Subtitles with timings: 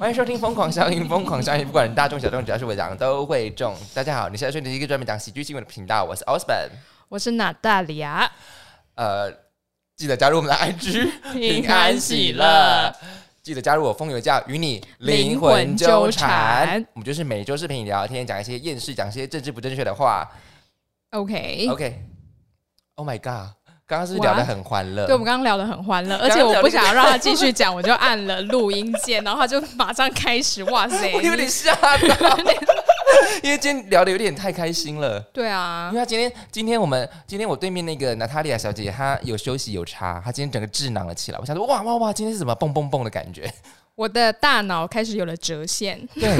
[0.00, 3.76] 欢迎收听《疯狂效应》，疯狂效应，不管大众小众，只要是我讲都会中。
[3.92, 6.70] 大家好，你现在收听一个专门讲喜剧新闻的频道，我是 Osborn。
[7.10, 8.32] 我是娜大里亚，
[8.94, 9.30] 呃，
[9.98, 12.90] 记得加入我们的 IG，平安喜乐。
[13.42, 16.82] 记得加入我风油教，与你灵魂纠缠。
[16.94, 20.26] 我们就是每周视频聊天，讲一些厌世，讲一些政治不正确的话。
[21.10, 23.54] OK，OK，Oh my God，
[23.90, 25.04] 刚刚是是聊得很欢乐？
[25.04, 30.62] 对，我们刚刚聊得很欢乐，而且我不想要让他继续讲，我就按了录音键，然后他就马上开始。
[30.64, 32.38] 哇塞， 我有点吓到，
[33.42, 35.18] 因为今天聊的有点太开心了。
[35.32, 41.38] 对啊因为，他今天，今天我们今天我对面那个娜塔莉亚小姐，她有休息有差，她今天整个智囊了起来。
[41.40, 43.52] 我想说，哇哇哇，今天是什么蹦蹦蹦的感觉？
[43.96, 46.30] 我的大脑开始有了折线，对，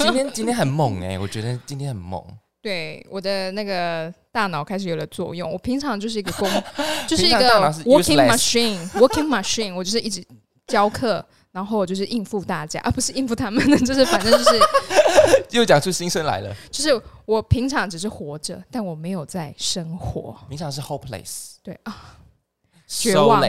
[0.00, 2.20] 今天今天很猛哎、我觉得今天很猛。
[2.68, 5.50] 对我的那个大脑开始有了作用。
[5.50, 6.46] 我平常就是一个工，
[7.08, 7.38] 就是一个
[7.84, 10.22] working machine，working machine，我就是一直
[10.66, 11.24] 教课。
[11.50, 14.60] 然后我就是应付大家，啊，不是应付他们，就是反正就是
[15.50, 20.36] 又讲出心声来了， 就是我平常只是活着，但我没有在生活。
[20.50, 22.18] 平常是 hopeless，对啊，
[22.86, 23.42] 绝望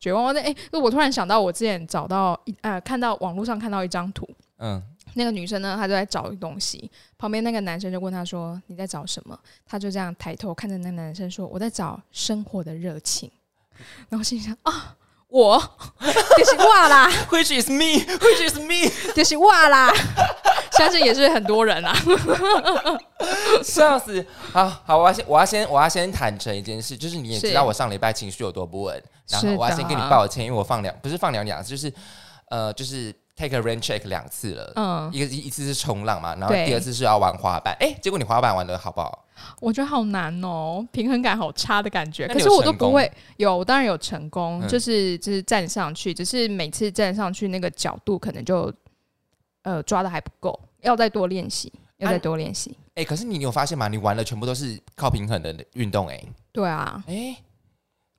[0.00, 0.34] 绝望。
[0.34, 4.26] 那哎，那我突然想到，我之前找到一呃，看到网络上看到一张图，
[4.58, 4.82] 嗯，
[5.14, 13.30] 那个女生呢，她就在找东西，旁边那个男生就问她说：“你在找什么？”她就这样抬头看着那个男生说：“我在找生活的热情。
[14.08, 14.96] ”然后心想啊，
[15.28, 15.58] 我
[16.36, 19.92] 就是哇啦，，Which is me，Which is me，就是哇啦，
[20.72, 21.94] 相信也是很多人啊。
[23.62, 24.24] 笑死！
[24.52, 31.92] 好好，我要先我要先我要先坦诚一件事，就是你也知道我上礼拜情绪有多不稳，然后我要先跟你的抱歉，因为我放两不是放两两次，就是
[32.50, 34.72] 呃就是 take a rain check 两次了。
[34.76, 39.24] 嗯，一个一一次是冲浪嘛，然后第二次是要玩滑板，哎、结果你滑板玩的好不好？
[39.60, 42.28] 我觉得好难哦，平衡感好差的感觉。
[42.28, 48.72] 可是我都不会有，我当然有成功，嗯就是就是站上去，只是每次站上去那个角度可能就
[49.62, 52.76] 呃抓的还不够，要再多练习，要再啊多练习。
[52.94, 53.88] 哎、可是你有发现吗？
[53.88, 57.36] 你玩的全部都是靠平衡的运动、哎，对啊，哎，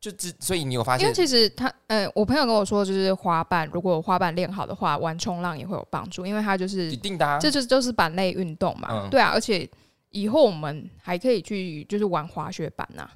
[0.06, 8.88] 就只所以你有发现，因为其实他呃，我朋友跟我说，就是滑板，如果滑板练好的话，玩冲浪也会有帮助，因为它就是一定的、啊，这就是板类运动嘛。
[8.92, 9.68] 嗯对啊，而且
[10.12, 13.10] 以后我们还可以去就是玩滑雪板呐、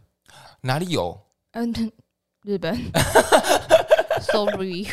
[0.61, 1.15] 哪里有？
[1.51, 1.71] 嗯，
[2.41, 2.75] 日本，
[4.21, 4.87] sorry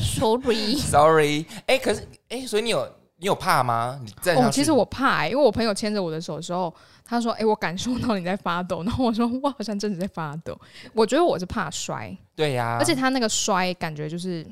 [0.00, 0.76] sorry。
[0.78, 2.90] Sorry，哎、可是哎、所以你有
[3.24, 3.98] 你有怕吗？
[4.04, 10.54] 你站上哦，其实我怕、欸，因为我朋友牵着我的手的时候，他说：“哎、我感受到你在发抖。”然后我说：“我好像真的在发抖。”
[10.92, 14.46] 我觉得我是怕摔，对呀、而且他那个摔感觉就是，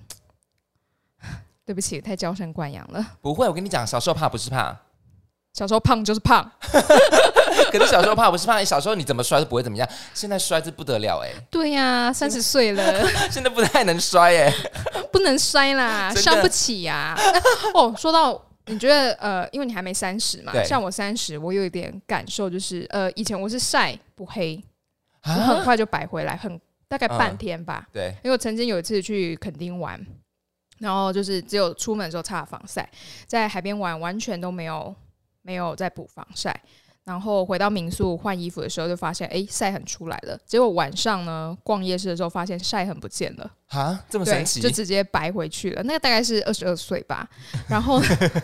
[1.67, 3.07] 对不起，太娇生惯养了。
[3.21, 4.75] 不会，我跟你讲，小时候怕不是怕，
[5.53, 6.51] 小时候胖就是胖，
[7.71, 14.51] 可是小时候怕不是怕，你小时候你怎么摔都不会怎么样，现在摔是不得了哎、对呀、三十岁了现在 不太能摔哎、
[15.13, 17.15] 不能摔啦，伤不起呀、
[17.75, 18.43] 哦，说到。
[18.67, 24.63] 你觉得呃，因为你还没三十嘛，像我三十，我有一点感受，就是呃，以前我是晒不黑，
[25.25, 27.89] 我啊很快就白回来，很大概半嗯天吧。
[27.93, 30.01] 对，因为我曾经有一次去垦丁玩，
[30.79, 32.89] 然后就是只有出门的时候擦了防晒，
[33.27, 34.95] 在海边玩完全都没有
[35.43, 36.55] 没有在补防晒，
[37.05, 40.39] 然后回到民宿换衣服的时候就发现，哎，晒痕出来了。
[40.47, 45.83] 结果晚上呢逛夜市的时候发现晒痕不见了，啊，这么，神奇就，直接白回去了。
[45.83, 47.29] 那个大概是二十二岁吧，
[47.69, 48.01] 然后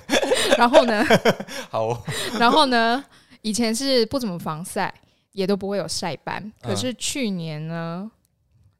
[0.58, 1.04] 然后呢，
[1.70, 2.02] 好、哦，
[2.38, 3.04] 然后呢，
[3.42, 4.92] 以前是不怎么防晒，
[5.32, 8.10] 也都不会有晒斑，可是去年呢。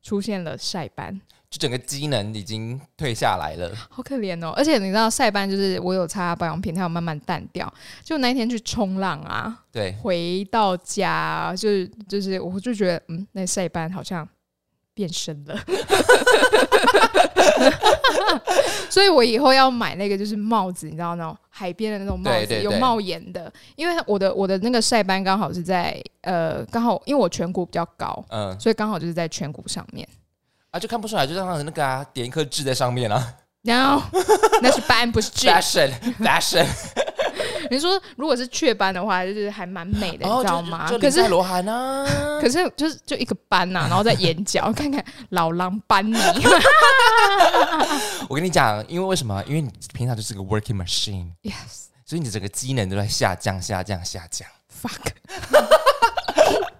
[0.00, 3.74] 出现了晒斑，就整个机能已经退下来了。
[3.88, 4.52] 好可怜哦！
[4.54, 7.72] 而且你知道晒斑就是我有擦保养品，它有慢慢淡掉。
[8.04, 14.28] 就那一天去冲浪啊，对，回到家就是就是，我就觉得嗯，那晒斑好像
[14.92, 15.58] 变深了。
[18.90, 23.50] 所以我以后要买那个就是帽子，你知道那种海边的那种帽子，有帽檐的。
[23.74, 30.06] 因为我的我的那个晒斑刚好是在呃，刚好因为我颧骨比较高，嗯，所以刚好就是在颧骨上面。
[30.78, 33.34] 啊，就看不出来，就让他那个啊，点一颗痣在上面啊。
[33.62, 34.02] No，
[34.62, 35.48] 那是斑，不是痣。
[35.48, 36.64] ，fashion，fashion，
[37.70, 40.88] 你说如果是雀斑的话，就是还蛮美的，你知道吗？
[41.00, 42.06] 可是罗涵啊，
[42.40, 46.16] 可是就是就一个斑呐、然后在眼角看看老狼斑你。
[48.28, 49.42] 我跟你讲，因为为什么？
[49.46, 54.48] 因为你平常就是个 working machine，，yes 所以你整个机能都在下降、下降、下降
[54.80, 55.10] ，fuck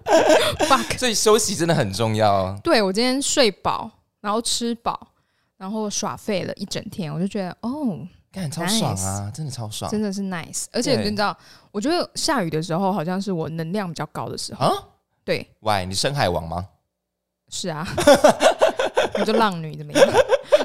[0.67, 2.59] fuck，所以休息真的很重要。
[2.63, 3.91] 对我今天睡饱，
[4.21, 5.09] 然后吃饱，
[5.57, 7.99] 然后耍废了一整天，我就觉得哦，
[8.33, 10.67] 干超爽啊，真的超爽真的是 nice。
[10.73, 11.37] 而且你知道，
[11.71, 14.67] 我觉得下雨的时候好像是我能量比较高的时候。
[14.67, 14.73] 啊！
[15.25, 16.67] 对，喂，你深海王吗？
[17.51, 17.87] 是啊，
[19.19, 20.09] 你就浪女怎么样？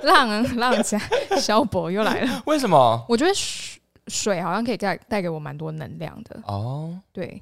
[0.04, 1.01] 浪浪起来，
[1.40, 2.44] 小博又来了。
[2.45, 3.06] 为什么？
[3.07, 7.42] 我觉得水水好像可以带带给我蛮多能量的，哦对，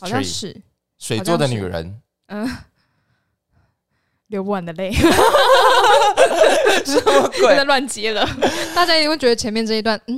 [0.00, 0.54] 好像是，
[1.00, 2.48] 水做的女人，嗯、
[4.28, 4.92] 流不完的泪，
[6.84, 7.48] 什么鬼？
[7.48, 7.64] 真的？
[7.64, 8.24] 乱接了。
[8.76, 10.16] 大家一定会觉得前面这一段，嗯，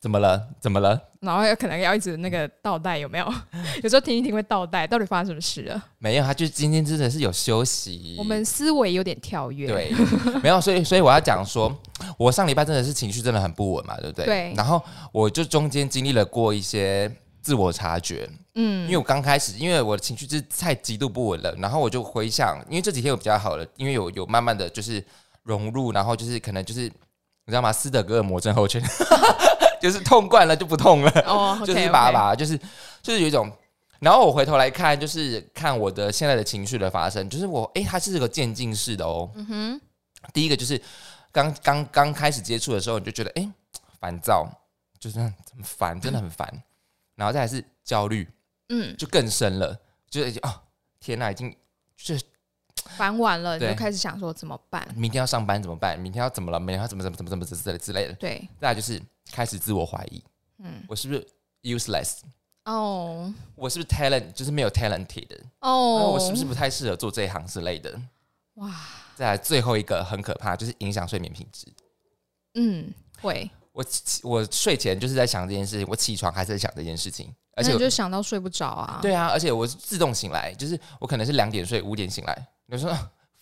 [0.00, 0.48] 怎么了？
[0.60, 1.00] 怎么了？
[1.20, 3.34] 然后有可能要一直那个倒带，有没有？
[3.82, 5.82] 有时候听一听会倒带，到底发生什么事了？
[5.98, 8.14] 没有，他就今天真的是有休息。
[8.18, 9.94] 我们思维有点跳跃，，对，
[10.42, 11.74] 没有，所以所以我要讲说，
[12.18, 14.26] 我上礼拜真的是情绪真的很不稳嘛，对不对？
[14.26, 17.10] 对然后我就中间经历了过一些
[17.44, 25.04] 自我察觉，嗯因为我刚开始，因为我的情绪就是太极度不稳了，然后我就回想，因为这几天我比较好了，因为有有慢慢的就是
[25.42, 27.70] 融入，然后就是可能就是你知道吗？
[27.70, 28.82] 斯德哥尔摩症候群，
[29.82, 31.10] 就是痛惯了就不痛了。
[31.26, 32.56] 哦， 就是把把，就是
[33.02, 33.52] 就是有一种。
[34.00, 39.30] 然后我回头来看，就是看我的现在的情绪的发生，就是我哎，它是个渐进式的哦。
[39.34, 39.80] 嗯哼，
[40.32, 40.80] 第一个就是
[41.32, 43.48] 刚刚刚开始接触的时候，你就觉得哎
[44.00, 44.46] 烦躁，
[44.98, 45.32] 就是很
[45.62, 46.62] 烦，真的很烦。
[47.14, 48.28] 然后再来是焦虑，
[48.68, 49.78] 嗯，就更深了，
[50.08, 50.62] 就是已经哦
[51.00, 51.54] 天哪，已经
[51.96, 52.24] 就是
[52.96, 54.86] 烦完了，你就开始想说怎么办？
[54.96, 55.98] 明天要上班怎么办？
[55.98, 56.58] 明天要怎么了？
[56.58, 58.14] 明天要怎么怎么怎么怎么之类之类的。
[58.14, 59.00] 对，再来就是
[59.30, 60.22] 开始自我怀疑，
[60.58, 61.26] 嗯，我是不是
[61.62, 62.20] useless？
[62.64, 65.38] 哦我是不是 talent 就是没有 talented 的？
[65.60, 68.00] 哦，我是不是不太适合做这一行之类的？
[68.54, 68.74] 哇？
[69.14, 71.66] 再来最后一个很可怕，就是影响睡眠品质。
[72.54, 82.48] 嗯，会，我起我睡前就是在想这件事情，我起床还是在想这件事情，而且我就想到睡不着啊？，对啊，而且我是自动醒来，就是我可能是两点睡，五点醒来。
[82.66, 82.90] 你说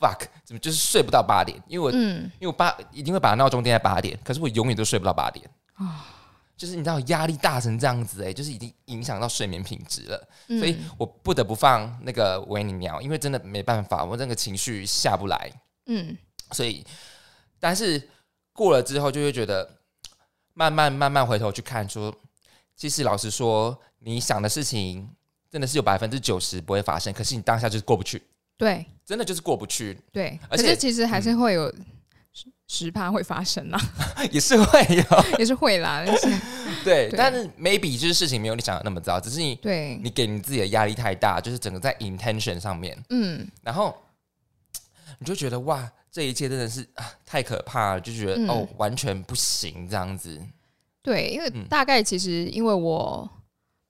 [0.01, 1.57] fuck，怎么就是睡不到八点？
[1.69, 6.09] 因为我、嗯，因为我八一定会把闹钟定在八点，可是我永远都睡不到八点啊
[6.57, 15.51] 就是你知道压力大成这样子哎、就是已经影响到睡眠品质了，嗯所以我不得不放那个维尼鸟，因为真的没办法，我那个情绪下不来。
[15.87, 16.17] 嗯，
[16.53, 16.85] 所以，
[17.59, 18.09] 但是
[18.53, 19.69] 过了之后，就会觉得
[20.55, 22.15] 慢慢慢慢回头去看说，
[22.77, 25.09] 其实老实说，你想的事情
[25.51, 28.23] 真的是有百分之九十不会发生，可是你当下就是过不去，
[28.57, 28.87] 对。
[29.05, 31.69] 真的就是过不去，对，而且嗯可是其实还是会有
[32.33, 33.79] 十十趴会发生啦，
[34.31, 35.05] 也是会有。
[35.39, 36.27] 也是会啦，但是
[36.83, 37.19] 对，对。
[37.19, 43.47] 但是 maybe 就是事情没有你想的那么糟，只是你对，你给你自己的压力太大，就是整个在 intention 上面，嗯。
[43.61, 43.95] 然后
[45.23, 48.49] 你就觉得哇，这一切真的是啊太可怕了，就觉得、嗯。
[48.49, 50.41] 哦完全不行这样子，
[51.01, 51.65] 对，因为嗯。
[51.69, 53.31] 大概其实因为我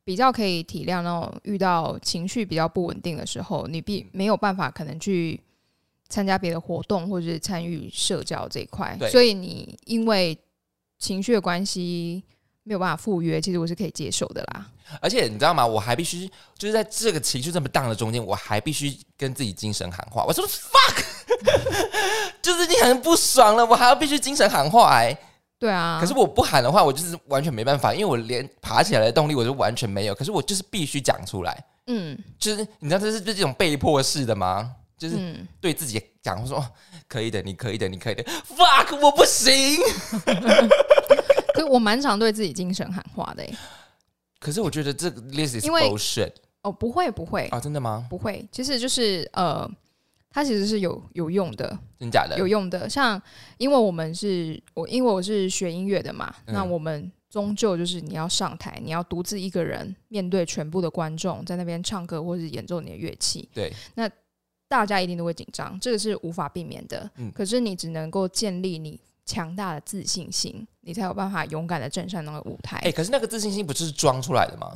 [0.04, 5.40] 比较可以体谅那种遇到情绪比较不稳定的时候，你必没有办法可能去
[6.10, 10.36] 参加别的活动或者是参与社交这一块，所以你因为
[10.98, 12.22] 情绪的关系
[12.64, 14.66] 没有办法赴约，其实我是可以接受的啦。
[15.00, 15.66] 而且你知道吗？
[15.66, 20.24] 我还必须就是在这个情绪这么荡的中间，我还必须跟自己精神喊话。
[20.24, 21.04] 我说 fuck，
[22.42, 25.16] 就是已经很不爽了，我还要必须精神喊话哎、
[25.58, 30.14] 对啊，可是我不喊的话，我就是完全没办法，因为我连爬起来的动力我就完全没有。
[30.14, 34.72] 可是我就是必须讲出来，嗯就是你知道这是这种被迫式的吗？
[34.98, 36.66] 就是嗯，对自己讲说、哦
[37.08, 38.22] 可以的，你可以的，你可以的。
[38.24, 39.78] fuck，我不行。
[41.54, 43.54] 可是我蛮常对自己精神喊话的、欸。
[44.38, 46.32] 可是我觉得这个 this is 因为 bullshit
[46.62, 48.06] 哦，不会不会啊，真的吗？
[48.10, 49.68] 不会，其实就是呃，
[50.30, 51.78] 它其实是有有用的。
[51.98, 52.36] 真假的？
[52.38, 52.88] 有用的。
[52.88, 53.20] 像
[53.58, 64.10] 因为我们是我，因为我是学音乐的嘛，嗯那我们终究就是你要上台，你要独自一个人面对全部的观众，在那边唱歌或是演奏你的乐器，对，那
[64.68, 67.08] 大家一定都会紧张，这个是无法避免的。
[67.16, 72.76] 嗯可是你只能够建立你强大的自信心，你才有办法勇敢的站上那个舞台。
[72.78, 74.72] 哎、可是那个自信心不就是装出来的吗？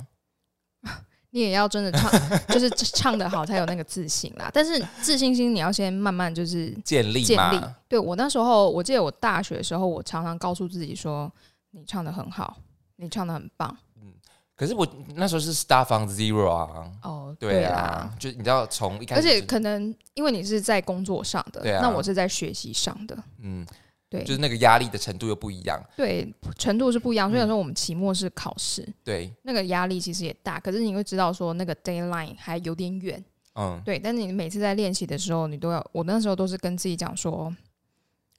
[1.31, 2.11] 你也要真的唱，
[2.49, 4.50] 就是唱的好才有那个自信啦。
[4.55, 7.65] 但是自信心你要先慢慢就是建立嘛，建立。
[7.88, 11.31] 对我那时候，我记得我大学的时候，我常常告诉自己说
[11.73, 12.57] ：“你唱的很好，
[12.97, 13.76] 你唱的很棒。
[14.00, 14.15] 嗯
[14.55, 23.67] 可是我那时候是 start from zero 啊，”哦，对啊，，就你知道从一开而始而，且可能因为你是在工作上的，对啊那我是在学习上的，嗯，
[24.09, 27.29] 对，就是那个压力的程度又不一样，对程度是不一样。
[27.29, 33.99] 所以嗯说我们期末是考试，对，那个压力其实也大，可是你会知道说那个 d a y l i n e 还有点远，嗯，对。
[33.99, 37.53] 但是你每次在练习的时候，你都要，我那时候都是跟自己讲说，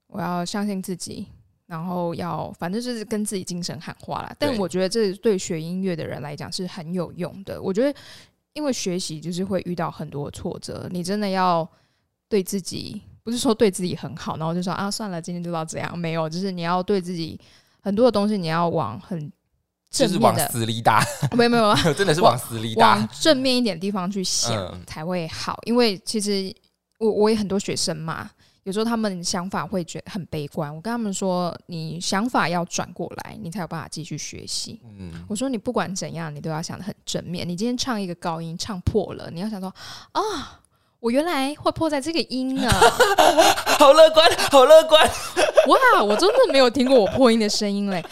[0.08, 1.28] 我要相信自己，
[1.66, 4.34] 然后要反正就是跟自己精神喊话啦。
[4.40, 7.62] 但我觉得这对学音乐的人来讲是很有用的。
[7.62, 8.00] 我觉得，
[8.54, 11.68] 因为学习就是会遇到很多挫折，你真的要
[12.30, 17.38] 对自己，不是说对自己很好，然后就说啊算了，今天就到这样，没有，就是你要对自己
[17.82, 19.20] 很多的东西，你要往很
[19.92, 21.04] 就是往正面的，死里打，
[21.36, 25.60] 没有没有 真的是往死里打往，正面一点的地方去想、嗯才会好。
[25.66, 26.56] 因为其实
[27.00, 28.32] 我我也很多学生嘛，
[28.64, 30.74] 有时候他们想法会觉得很悲观。
[30.74, 34.80] 我跟他们说，你想法要转过来，你才有办法继续学习。
[34.98, 37.46] 嗯，我说你不管怎样，你都要想的很正面。
[37.46, 39.68] 你今天唱一个高音唱破了，你要想说
[40.14, 40.62] 啊，
[41.00, 42.70] 我原来会破在这个音呢。
[43.80, 45.10] 好乐观，好乐观。
[45.68, 48.04] 哇，我真的没有听过我破音的声音嘞。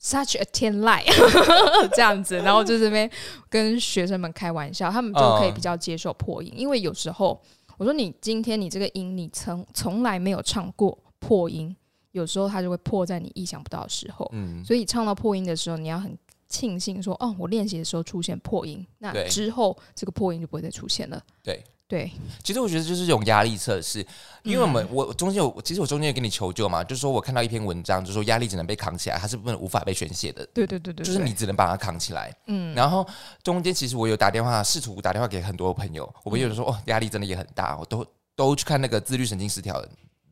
[0.00, 1.02] Such a 天籁
[1.96, 3.10] 这样子，然后就这边
[3.48, 7.42] 跟学生们开玩笑，他们就可以比较接受破音，因为有时候
[7.76, 11.74] 我说你今天你这个音你从从来没有唱过破音，
[12.12, 16.16] 有时候它就会破在你意想不到的时候，嗯，所以唱到破音的时候，你要很
[16.48, 21.22] 庆幸说，哦，我练习的时候出现破音，那之后这个破音就不会再出现了。
[21.42, 21.62] 对。
[21.88, 22.10] 对，
[22.42, 24.04] 其实我觉得就是一种压力测试，
[24.42, 32.36] 因为我们、我中间有，其实我中间有跟你求救嘛，就是说我看到一篇文章，就是说压力只能被扛起来，它是不能无法被宣泄的，对对对对，就是你只能把它扛起来。
[32.46, 33.06] 嗯，然后
[33.44, 39.80] 中间其实我有打电话，试图打电话给很多朋友，我朋友就说哦，压力真的也很大，我都都去看那个自律神经失调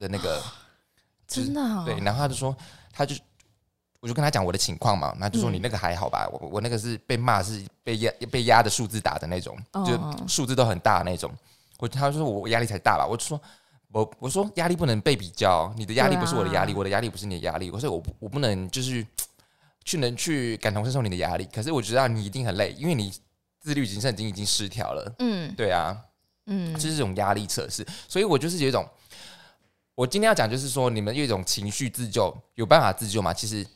[0.00, 0.42] 的那个，
[1.28, 2.56] 就是真的、啊、对，然后他就说，
[2.92, 3.14] 他就
[4.04, 5.54] 我就跟他讲我的情况嘛，那就说嗯。
[5.54, 10.14] 你那个还好吧，我我那个是被骂是被压被压的数字打的那种，就哦。
[10.28, 11.32] 数字都很大那种。
[11.78, 13.40] 我他就说我压力才大吧，我就说
[13.90, 19.06] 我我说压力不能被比较，你的压力不是我的压力，我的压力不是你的压力，我说我我不能就是
[19.84, 23.10] 去能去感同身受你的压力，可是我知道你一定很累，因为你
[23.58, 25.54] 自律神经已经失调了，嗯。
[25.56, 25.96] 对啊，
[26.44, 26.74] 嗯。
[26.74, 28.86] 就是这种压力测试，所以我就是有一种，
[29.94, 33.32] 我今天要讲就是说，你们有一种情绪自救，有办法自救吗？
[33.32, 33.66] 其实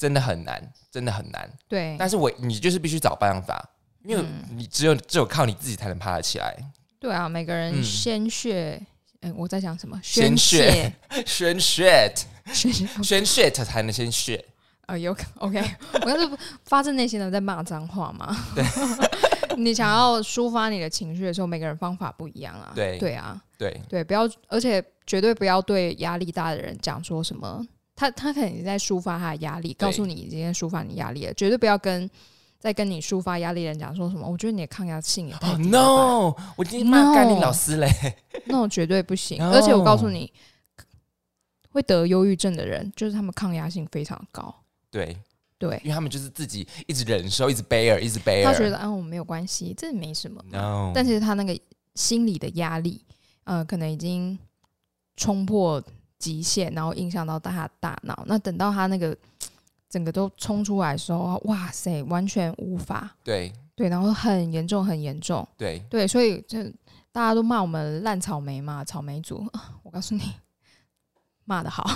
[0.00, 1.46] 真的很难，真的很难。
[1.68, 3.62] 对，但是我你就是必须找办法，
[4.02, 6.56] 因为嗯你只有只有靠你自己才能爬得起来。
[6.98, 8.80] 对啊，每个人嗯鲜血，
[9.20, 10.00] 嗯、我在讲什么？
[10.02, 12.14] 鲜血血，宣泄，
[12.50, 14.42] 鲜血， 宣泄才能先血。
[14.86, 15.62] 呃，有 OK，
[16.02, 16.26] 我要是
[16.64, 18.34] 发自内心的在骂脏话嘛。
[18.54, 18.64] 对，
[19.56, 22.72] 你想要抒发你的情绪的时候，每个人方法不一样啊。
[22.74, 27.62] 对对啊，对，对，不要，而且绝对不要对压力大的人讲说什么，
[28.00, 32.08] 他他可能也在抒发他的压力，告诉你今天抒发你压力了，绝对不要跟
[32.58, 37.90] 在跟你抒发压力的人讲说什么，我觉得你的抗压性也太哦、低了吧 no，我今天骂干你老师嘞。
[38.46, 39.36] 那种绝对不行。
[39.36, 40.32] No 而且我告诉你，
[41.68, 44.54] 会得忧郁症的人，就是他们抗压性非常高。
[44.90, 45.14] 对，
[45.58, 48.44] 对，因为他们就是自己一直忍受，一直 bear，一直 bear。
[48.44, 50.42] 他觉得啊，我没有关系，这没什么。
[50.50, 51.54] no，但是他那个
[51.96, 53.04] 心理的压力，
[53.44, 54.38] 呃，可能已经
[55.16, 55.82] 冲破
[56.20, 58.22] 极限，然后影响到他的大脑。
[58.26, 59.16] 那等到他那个
[59.90, 63.10] 整个都冲出来的时候，哇塞，完全无法。
[63.24, 65.46] 对对，然后很严重，很严重。
[65.56, 66.62] 对对，所以就
[67.10, 69.44] 大家都骂我们烂草莓嘛，草莓族。
[69.52, 70.22] 啊 我告诉你，
[71.44, 71.90] 骂的好。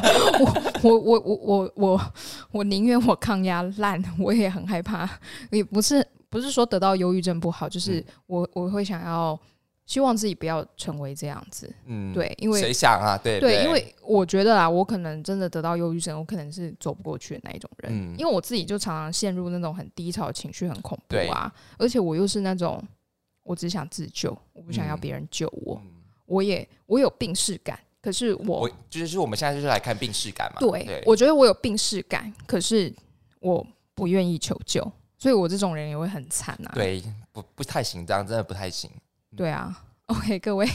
[0.82, 2.12] 我我我我我我
[2.52, 5.06] 我宁愿我抗压烂，我也很害怕。
[5.50, 9.38] 也不是不是说得到忧郁症不好，就是嗯我我会想要
[9.86, 11.72] 希望自己不要成为这样子。
[11.84, 13.18] 嗯，对，因为谁想啊？
[13.22, 22.82] 对对，因为我觉得啊，我可能真的得到忧郁症，我可能是走不过去的那一种人，嗯因为我自己就常常陷入那种很低潮的情绪，很恐怖啊，而且我又是那种
[23.42, 25.90] 我只想自救，我不想要嗯别人救我，嗯
[26.26, 30.60] 我也我有病视感，可是我我就是我们现在就是来看病视感嘛。
[30.60, 32.90] 对我觉得我有病视感，可是
[33.40, 33.64] 我
[33.94, 34.80] 不愿意求救，
[35.18, 36.72] 所以我这种人也会很惨啊。
[36.74, 38.90] 对不不太行，这样真的不太行。
[39.36, 39.74] 对啊
[40.06, 40.68] ，OK，各位，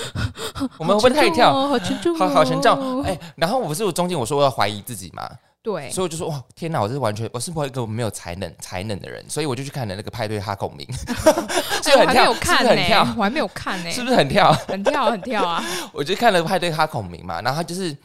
[0.78, 1.52] 我们会不会太跳？
[1.68, 5.28] 好沉重哦，好好沉重哦哎、然后我不是我中间我说我要怀疑自己嘛，
[5.62, 12.24] 对，所以我就说哇天哪，我是完全我是不是一个没有才能才能的人，所以我就去看了那个派对哈孔明， 是不是很跳？
[12.24, 13.14] 哎我还没有是看呢、不是很跳？
[13.16, 14.52] 我还没有看呢、是不是很跳？
[14.66, 15.64] 很跳很跳啊！
[15.92, 17.96] 我就看了派对哈孔明嘛，然后他就是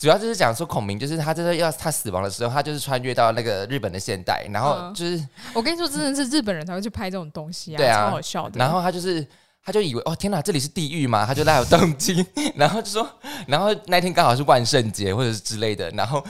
[0.00, 8.58] 主要就是讲说孔明就是他就是要他死亡的时候，他就是穿越到那个日本的现代，然后嗯就是、我跟你说，真的是日本人才会去拍这种东西啊，对啊超好笑的。
[8.58, 9.24] 然后他就是。
[9.62, 12.24] 他就以为哦天哪，这里是地狱嘛，他就来有动机，
[12.56, 13.06] 然后就说，
[13.46, 16.24] 然后那天刚好是万圣节或者是之类的，然后，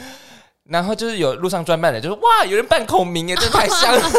[0.64, 4.10] 然后就是有路上专卖的，就说哇，有人扮孔明耶，这太像了，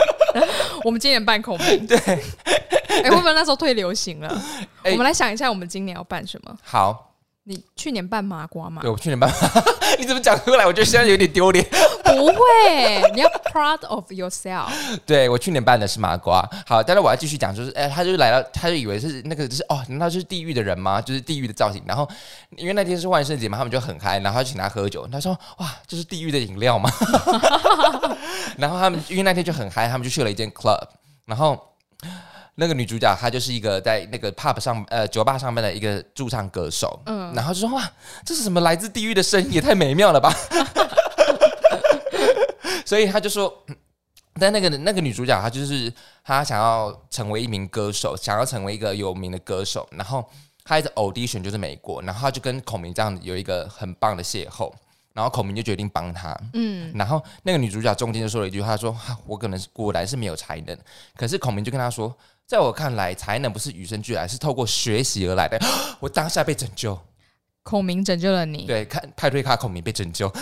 [0.82, 4.42] 我们今年扮孔明， 对，哎、会不会那时候退流行了？
[4.82, 6.56] 哎我们来想一下，我们今年要办什么？
[6.64, 7.07] 好，
[7.48, 8.90] 你去年办麻瓜吗对？
[8.90, 9.32] 我去年办，
[9.98, 10.66] 你怎么讲出来？
[10.66, 11.64] 我觉得现在有点丢脸。
[12.04, 14.68] 不会，你要 proud of yourself。
[15.06, 21.00] 对我去年办的是麻瓜，好，但是我要继续讲，就是，哎、他就来到，他就以为是那个，就是哦，难道就是地狱的人吗？
[21.00, 21.82] 就是地狱的造型。
[21.86, 22.06] 然后
[22.58, 25.06] 因为那天是万圣节嘛，他们就很嗨，然后他请他喝酒。
[25.06, 26.90] 他说，哇，这是地狱的饮料吗？
[28.58, 30.86] 然后他们因为那天就很嗨，他们就去了一间 club，
[31.24, 31.58] 然后。
[32.60, 37.32] 那个女主角她就是一个在那个 pub 上呃酒吧上班的一个驻唱歌手，嗯。
[37.32, 37.88] 然后就说哇，
[38.24, 40.34] 这是什么来自地狱的声音，也太美妙了吧！
[42.84, 43.64] 所以她就说，
[44.40, 45.92] 但那个那个女主角她就是
[46.24, 50.28] 她想要成为一名歌手，想要成为一个有名的歌手，然后
[50.64, 54.72] 她一直 audition 就是美国，然后她就跟孔明这样有一个很棒的邂逅，
[55.18, 56.32] 然后孔明就决定帮他。
[56.52, 60.78] 嗯，然后那个女主角中间就说了一句话，说：“哈我可能是果然是没有才能。”
[61.18, 65.58] 可是孔明就跟他说：“在我看来，才能不是与生俱来，是透过学习而来的。
[65.98, 66.96] ”我当下被拯救，
[67.64, 68.64] 孔明拯救了你。
[68.64, 70.32] 对，看派对卡孔明被拯救，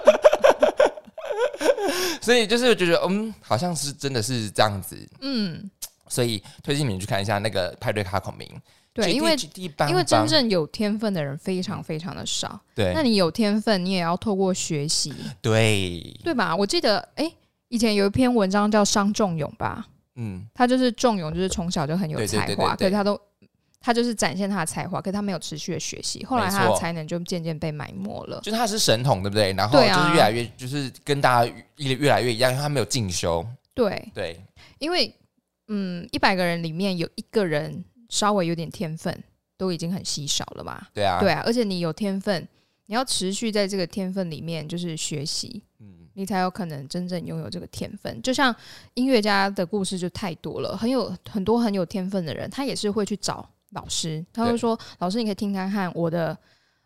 [2.20, 5.70] 所以就是觉得嗯，好像是真的是这样子，嗯，
[6.08, 8.46] 所以推荐你们去看一下那个派对卡孔明。
[9.02, 9.36] 对，因为
[9.88, 12.60] 因为真正有天分的人非常非常的少。
[12.74, 16.54] 对那你有天分，你也要透过学习，对，对吧？
[16.54, 17.32] 我记得，哎、
[17.68, 19.86] 以前有一篇文章叫伤仲永吧，
[20.16, 23.20] 嗯，他就是仲永，就是从小就很有才华，可是他都
[23.80, 28.40] 他就是展现他的才华，可是他没有持续的学习，后来他的才能就渐渐被埋没了。
[28.42, 29.52] 就是他是神童，对不对？
[29.52, 33.46] 然后就是越来越，就是跟大家越越来越一样，因为他没有进修。
[33.74, 34.40] 对，对，
[34.80, 35.14] 因为
[35.68, 39.22] 嗯，一百个人里面有一个人稍微有点天分，
[39.56, 40.88] 都已经很稀少了吧？
[40.94, 42.46] 对啊，对啊，而且你有天分，
[42.86, 48.22] 你要持续在这个天分里面就是学习，嗯，你才有可能真正拥有这个天分。
[48.22, 48.54] 就像
[48.94, 56.36] 音乐家的故事就太多了，很有很多很有天分的人，他也是会去找老师，他会说：“老师，你可以听看看我的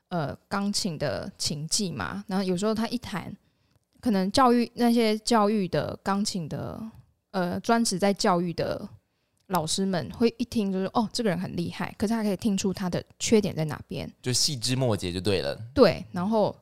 [0.09, 3.33] 呃钢琴的琴技嘛。”然后有时候他一弹，
[4.01, 6.83] 可能教育那些教育的钢琴的
[7.31, 8.89] 呃专职在教育的。
[9.53, 16.57] 老师们会一听就是哦，这个人很厉害，可是他可以听出他的缺点在哪边，就细枝末节就对了，对，然后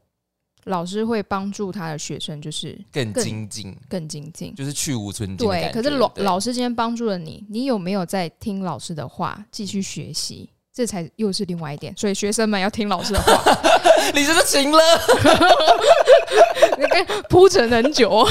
[0.64, 4.54] 老师会帮助他的学生，就是更更精进，更精进。
[4.54, 10.50] 就是去无存对，可是老老师今天帮助了你，你有没有在听老师的话，继续学习？
[10.72, 11.92] 这才又是另外一点。
[11.96, 13.32] 所以学生们要听老师的话，
[14.14, 14.78] 你真是行了，
[15.24, 16.09] 那个
[17.28, 18.24] 铺陈很久，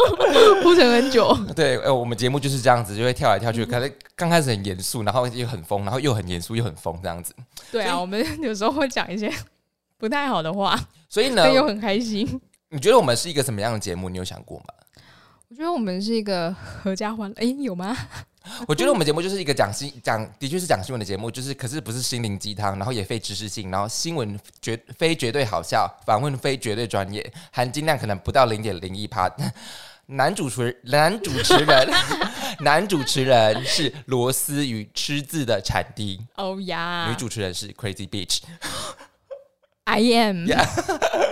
[0.62, 1.36] 铺陈很久。
[1.54, 7.34] 对，呃，我们节目就是这样子，就会跳来跳去，嗯可能刚开始很严肃，然后又很疯，然后又很严肃又很疯这样子。
[7.70, 9.30] 对啊，我们有时候会讲一些
[9.98, 12.40] 不太好的话， 所以呢，又很开心。
[12.70, 14.08] 你觉得我们是一个什么样的节目？
[14.08, 14.64] 你有想过吗？
[15.48, 17.96] 我觉得我们是一个合家欢，哎、有吗？
[18.66, 29.30] 我觉得我们节目就是一个讲新 讲，的确是讲新闻的节目，就是可是不是心灵鸡汤，然后也非知识性，然后新闻绝非绝对好笑，访问非绝对专业，含金量可能不到零点零一趴。
[30.08, 31.90] 男主持男主持人
[32.60, 40.46] 男主持人是螺丝与吃字的产地，哦呀，女主持人是 Crazy Beach，I am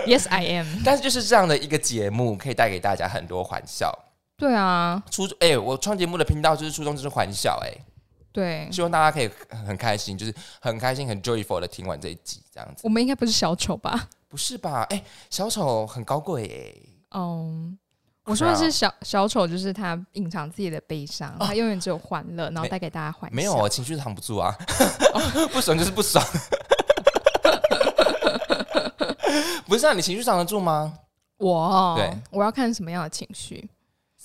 [0.05, 0.67] yes I am。
[0.83, 3.97] 但是就是这样的一个节目，可以带给大家很多欢笑。
[4.37, 7.71] 对啊，初哎、我创节目的频道就是初衷就是欢笑、哎，
[8.33, 9.29] 对，希望大家可以
[9.65, 12.81] 很开心，就是很开心、很 joyful 的听完这一集，这样子。
[12.83, 14.09] 我们应该不是小丑吧？
[14.27, 14.85] 不是吧？
[14.89, 16.75] 哎、小丑很高贵
[17.11, 17.77] 哎、嗯，
[18.25, 23.35] 我说的是小小丑，就是他隐藏自己的悲伤，他永远只有欢乐，然后没带给大家欢笑。
[23.35, 24.53] 没有，我情绪藏不住啊，
[25.53, 26.21] 不爽就是不爽。
[29.65, 30.93] 不是啊，你情绪藏得住吗？
[31.37, 33.69] 我对我要看什么样的情绪，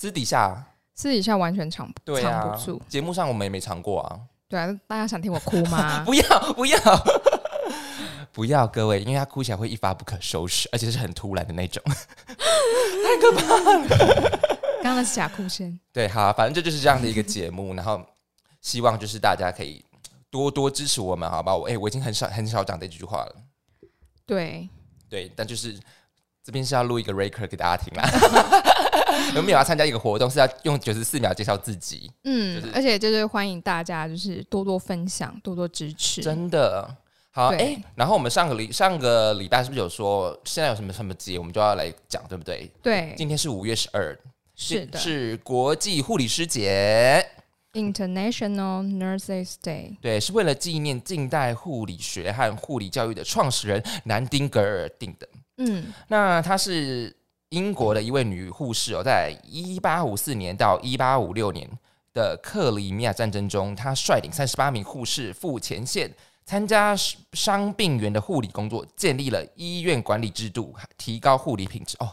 [0.01, 4.19] 私底下，私底下完全藏不对啊藏不住。，节目上我们也没藏过啊。
[4.49, 6.03] 对啊，大家想听我哭吗？
[6.09, 6.79] 不要，不要，
[8.33, 11.83] 不要，各位，因为他哭起来会一发不可收拾，而且是很突然的那种。
[14.83, 15.79] 刚刚那是假哭声。
[15.93, 18.03] 对，好，反正这就是这样的一个节目，然后
[18.63, 19.85] 希望就是大家可以
[20.31, 21.55] 多多支持我们，好吧？
[21.55, 23.37] 我哎、我已经很少很少讲这句话了，
[24.25, 24.67] 对，
[25.11, 25.79] 对，但就是
[26.43, 28.09] 这边是要录一个 record 给大家听啦。
[29.35, 32.11] 有没有要参加一个活动，是要用九十四秒介绍自己？
[32.25, 36.21] 嗯，就是而且就是欢迎大家就是多多分享，多多支持。
[36.21, 36.89] 真的
[37.33, 42.69] 好哎、对然后我们上个礼上个礼拜是不是有说现在有什么什么节，我们就要来讲，对不对？
[42.83, 44.19] 对，今天是五月十二，
[44.57, 47.25] 是的是国际护理师节。
[47.73, 49.97] ，International Nurses Day。
[50.03, 55.29] 对，是为了纪念近代护理学和护理教育的创始人南丁格尔定的。
[55.59, 57.15] 嗯，那他是
[57.51, 61.69] 英国的一位女护士哦，在一八五四年到一八五六年
[62.13, 66.09] 的克里米亚战争中，她率领三十八名护士赴前线，
[66.45, 66.95] 参加
[67.33, 71.97] 伤病员的护理工作，建立了医院管理制度，提高护理品质。
[71.99, 72.09] 哦，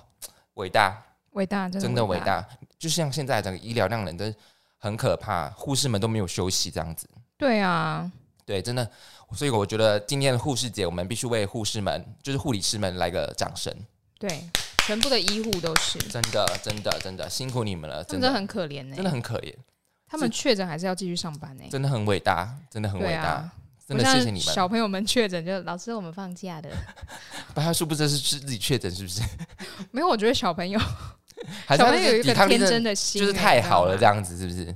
[0.55, 0.99] 伟大，
[1.33, 2.41] 伟大，真的伟大。
[2.41, 2.49] 大！
[2.79, 4.25] 就像现在整个医疗量能都
[4.79, 7.07] 很可怕，护士们都没有休息这样子。
[7.37, 8.11] 对啊，
[8.43, 8.89] 对，真的，
[9.33, 13.71] 所以我觉得今天的护士节，我们必须为护士们，就是护理师们来个掌声。
[14.19, 14.49] 对，
[14.85, 19.53] 全部的医护都是，真的，真的，真的辛苦你们了，真的，真的很可怜呢、真的很可怜，
[20.07, 23.51] 他们确诊还是要继续上班呢、真的很伟大，真的很伟大，啊，
[23.87, 24.53] 真的谢谢你们。
[24.53, 26.69] 小朋友们确诊就老师我们放假的，
[27.53, 29.21] 不他殊不知是是自己确诊，是不是？
[29.91, 30.79] 没有，我觉得小朋友
[31.67, 34.15] 小朋友有一个天真真的的心、就是太好了，这样。
[34.15, 34.75] 样子是不是？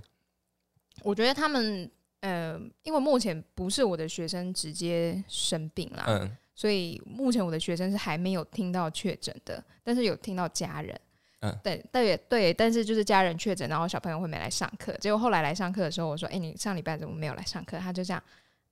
[1.03, 10.95] 我觉得他们呃，因为目前不是我的学生直接生病啦，嗯，所以目前我的学生是还没有听到确诊的，但是有听到家人。
[11.39, 14.93] 嗯对对对，但是就是家人确诊，然后小朋友会没来上课。
[14.99, 18.21] 结果后来来上课的时候，我说：“哎、你上礼拜怎么没有来上课？”他就这样，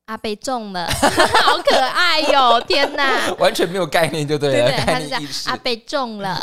[0.05, 0.85] 阿贝中了，
[1.43, 2.61] 好可爱哟！
[2.67, 5.57] 天哪， 完全没有概念，就对了，对对， 他概是这样念意，识阿。
[5.57, 6.39] 贝中了，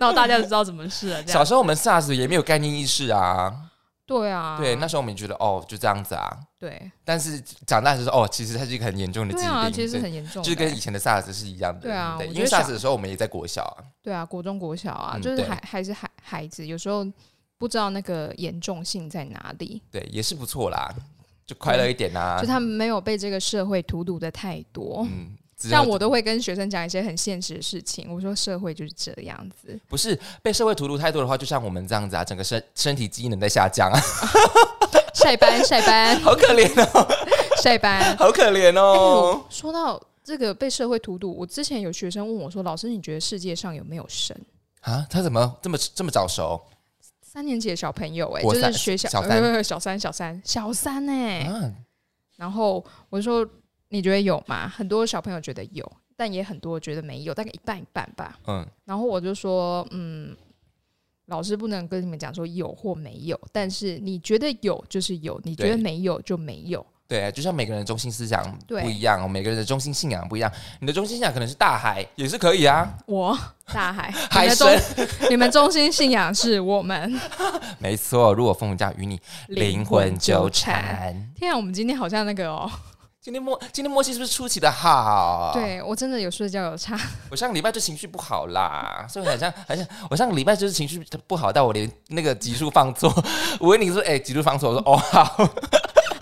[0.00, 1.22] 然后大家就知道怎么事了。
[1.22, 3.54] 这样小时候我们 SARS 也没有概念意识啊，
[4.04, 11.80] 对啊，对，那时候我们也觉得哦就这样子啊，对但是长大的时候哦，其实它是一个很严重的疾病，对啊，其实对很严重，就是跟以前的 SARS 是一样的。
[11.80, 17.06] 对啊我因为觉得小 SARS 的时候我们也在国小啊，对啊，国中国小啊，嗯就是还还是孩孩子，有时候
[17.56, 20.92] 不知道那个严重性在哪里，对，也是不错啦，
[21.46, 22.46] 就快乐一点啊就。
[22.46, 25.06] 他们没有被这个社会荼毒的太多。
[25.08, 25.36] 嗯，
[25.68, 34.00] 像我都会跟学生讲一些很现实的事情，我说社会就是这样子，不是被社会荼毒太多的话，就像我们这样子啊，整个身身体机能在下降啊，
[35.14, 37.06] 晒斑晒斑 好可怜哦，
[37.62, 38.16] 晒斑。
[38.16, 39.44] 好可怜哦。
[39.48, 44.36] 说到这个被社会荼毒，我之前有学生问我说：“老师，你觉得世界上有没有神
[44.80, 46.60] 啊，他怎么这么这么早熟？？”
[47.22, 51.72] 三年级的小朋友、哎，就是学校小三呃小三小三小三哎、啊，
[52.36, 53.48] 然后我就说
[53.92, 58.38] ：“你觉得有吗？”很多小朋友觉得有，但也很多觉得没有，大概一半一半吧。
[58.46, 60.34] 嗯，然后我就说：“嗯，
[61.26, 66.84] 老师不能跟你们讲说有或没有，但是你觉得有就是有，你觉得没有就没有。
[67.08, 70.50] 对，就像每个人的中心思想不一样，每个人的中心信仰不一样。
[70.80, 72.96] 你的中心信仰可能是大海，也是可以啊。
[73.06, 77.20] 我大海， 海你中神， 你们中心信仰是我们
[77.78, 78.32] 没错。
[78.32, 80.48] 如果风家与你灵魂纠。
[80.48, 82.70] 缠，天啊，我们今天好像那个哦，
[83.24, 86.98] 今天默今天默契是不是出奇的好？，对我真的有睡觉有差，
[87.30, 93.14] 我上个礼拜就情绪不好啦，所以好像好像我上个礼拜就是情绪不好到我连那个级数放错。
[93.60, 95.48] 我问你说，哎、集数放错，我说哦好，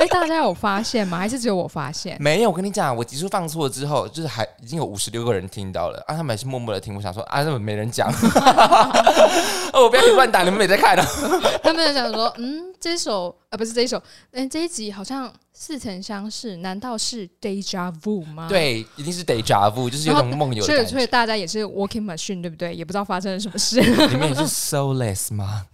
[0.00, 1.18] 哎，大家有发现吗？
[1.18, 2.16] 还是只有我发现？
[2.18, 2.50] 没有。
[2.50, 6.94] 我跟你讲，我集数放错之后，就是还已经有五十六个人听到了啊，他们还是默默的听。
[6.96, 8.10] 我想说啊，怎么没人讲？
[9.72, 11.02] 哦，我不要你乱打，你们没在看哦。
[11.62, 18.48] 他们想说，嗯，这首啊不是这一首，嗯，这一集好像似曾相识，难道是 deja vu 吗？。
[18.48, 21.06] 对，一定是 deja vu，就是有种梦游所以，所以。
[21.10, 22.72] 大家也是 walking machine，对不对？
[22.74, 25.66] 也不知道发生了什么事 里面也是 soulless 吗？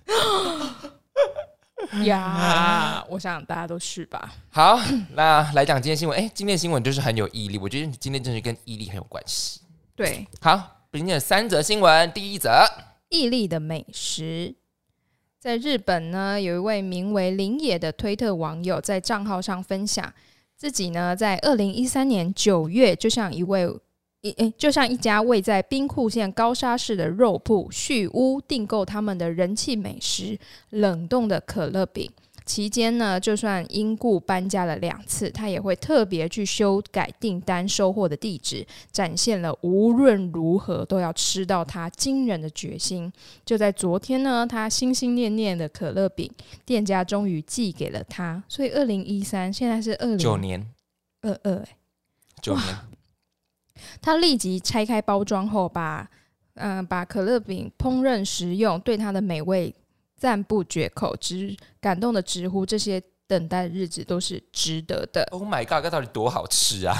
[2.05, 3.05] 呀。
[3.09, 4.35] 我想大家都是吧。
[4.51, 4.79] 好，
[5.15, 6.19] 那来讲今天新闻。
[6.19, 9.61] 哎、今天的新闻就是很有毅力，我觉得今天真是跟毅力很有关系。
[9.95, 12.51] 对，好，今天的三则新闻，第一则，
[13.09, 14.55] 毅力的美食。
[15.39, 20.13] 在日本呢，有一位名为林野的推特网友在账号上分享，
[20.57, 23.69] 自己呢在二零一三年九月，就像一位
[24.27, 30.39] 一诶，就像一家位在兵库县高沙市的肉铺旭屋订购他们的人气美食
[30.71, 32.11] 冷冻的可乐饼。
[32.45, 43.13] 期间呢，就算因故搬家了两次，他也会特别去修改订单收货的地址，展现了无论如何都要吃到它惊人的决心。
[43.45, 46.31] 就在昨天呢，他心心念念的可乐饼，
[46.65, 48.41] 店家终于寄给了他。
[48.49, 50.65] 所以二零一三，现在是二零九年，
[51.23, 51.77] 二二，哎
[52.41, 52.65] 九年，
[54.01, 56.09] 他立即拆开包装后把，
[56.55, 59.75] 嗯、把可乐饼烹饪食用，对它的美味
[60.17, 65.27] 赞不绝口，直感动的直呼这些等待的日子都是值得的。
[65.33, 66.97] Oh my god，这到底多好吃啊！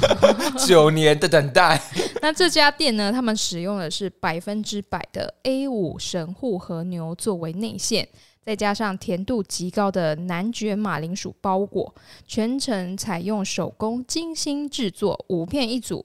[0.66, 1.80] 九年的等待，
[2.20, 8.08] 那这家店呢，他们使用的是百分之百的 A 五神户和牛作为内馅，
[8.42, 11.94] 再加上甜度极高的南爵马铃薯包裹，
[12.26, 16.04] 全程采用手工精心制作，五片一组，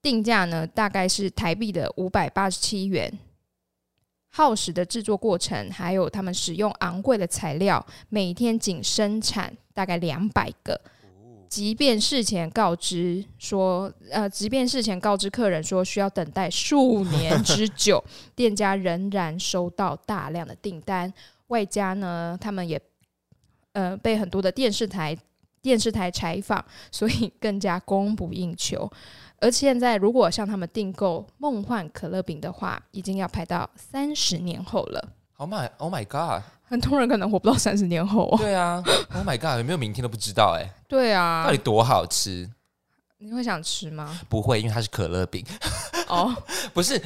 [0.00, 3.12] 定价呢大概是台币的五百八十七元。
[4.34, 10.80] 耗时的制作过程，还有他们使用昂贵的材料，每天仅生产大概两百个。
[11.52, 18.02] 即便事前告知说，呃，即便事前告知客人说需要等待数年之久，
[18.34, 21.12] 店家仍然收到大量的订单，
[21.48, 22.80] 外加呢，他们也
[23.74, 25.14] 呃被很多的电视台
[25.60, 28.90] 电视台采访，所以更加供不应求。
[29.36, 35.12] 而现在，如果向他们订购梦幻可乐饼的话，已经要排到三十年后了。
[35.42, 36.40] Oh my Oh my god！
[36.62, 38.38] 很多人可能活不到三十年后哦。
[38.38, 38.80] 对啊
[39.12, 42.48] ，Oh my god，有没有明天都不知道哎、对啊到底，多好吃？
[43.18, 44.20] 你会想吃吗？
[44.28, 45.44] 不会，因为它是可乐饼，
[46.06, 46.32] 哦，
[46.72, 47.02] 不是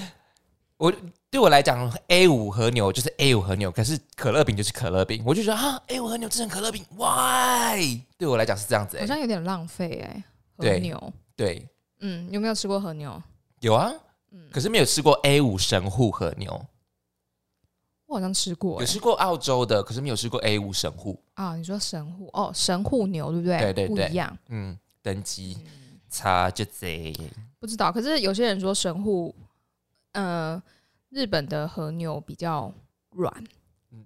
[0.77, 0.92] 我
[1.31, 8.03] 对我来讲，A 五和牛就是 A 五和牛，可是可乐饼就是可乐饼，我就觉得啊，A 五和牛制成可乐饼，Why？
[8.18, 10.22] 对我来讲是这样子哎、好像有点浪费哎、
[10.59, 11.66] 和对牛，对，
[12.01, 13.22] 嗯，有没有吃过和牛？
[13.61, 13.90] 有啊，
[14.31, 16.62] 嗯可是没有吃过 A 五神户和牛，
[18.07, 21.21] 我好像吃过、欸，有吃过澳洲的，可是没有吃过 A 五神户。
[21.35, 23.59] 啊，你说神户哦，神户牛对不对？
[23.59, 25.59] 对对对不一样，嗯，登机
[26.09, 27.14] 差就贼。
[27.59, 27.90] 不知道。
[27.90, 29.35] 可是有些人说神户，
[30.12, 30.62] 呃，
[31.11, 32.73] 日本的和牛比较
[33.11, 33.33] 软，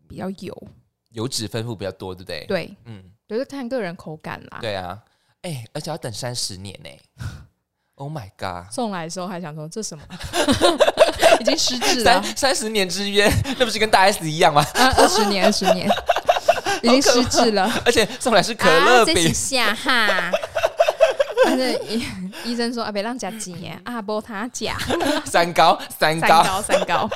[0.09, 0.69] 比较油，
[1.11, 4.59] 油脂分布比较多，对不对？，对，嗯，就是看个人口感啦。
[4.61, 5.03] 对啊。
[5.43, 6.91] 哎、而且要等三十年呢、
[7.97, 8.71] Oh my god！
[8.71, 10.05] 送来的时候还想说这什么，
[11.39, 12.23] 已经失智了。
[12.23, 14.67] 三，三十年之约，那不是跟大 S 一样吗？
[14.75, 15.89] 啊，二十年，二十年，
[16.83, 17.71] 已经失智了。
[17.85, 19.29] 而且送来是可乐饼。
[19.29, 20.31] 是，下哈。
[21.43, 22.05] 但是医
[22.45, 24.77] 医生说啊，别让加几年啊，不他假
[25.25, 27.11] 三高三三高，三高，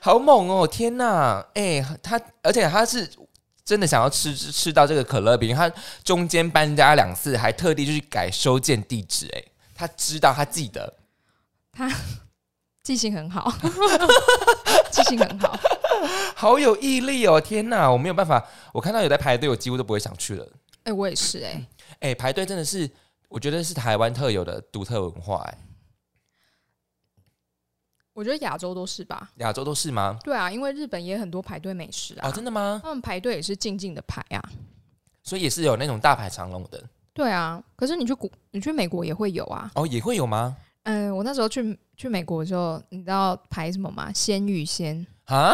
[0.00, 0.66] 好猛哦！
[0.66, 3.08] 天哪，哎、他而且他是
[3.64, 5.70] 真的想要吃吃吃到这个可乐饼，他
[6.02, 10.92] 中间搬家两次，还特地就去改收件地址，哎，他知道他记得，
[12.88, 13.52] 记性很好，
[14.90, 15.60] 记性很好。
[16.34, 17.38] 好有毅力哦！
[17.38, 20.48] 天哪，我没有办法，我看到有在排队，我几乎都不会想去了。
[20.84, 21.68] 哎、我也是哎、
[22.00, 22.90] 哎、排队真的是，
[23.28, 25.58] 我觉得是台湾特有的独特文化，哎，
[28.14, 29.32] 我觉得亚洲都是吧。
[29.36, 30.18] 亚洲都是吗？
[30.24, 32.80] 对啊，因为日本也很多排队美食啊，哦，真的吗？
[32.82, 34.42] 他们排队也是静静的排啊。
[35.22, 39.70] 所以也是有那种大排长龙的对啊，可是你去古，你去美国也会有啊。
[39.74, 40.56] 哦，也会有吗？
[40.90, 44.10] 嗯、我那时候去去美国的时候，你知道排什么吗？
[44.14, 45.06] 鲜芋仙。
[45.24, 45.52] 啊？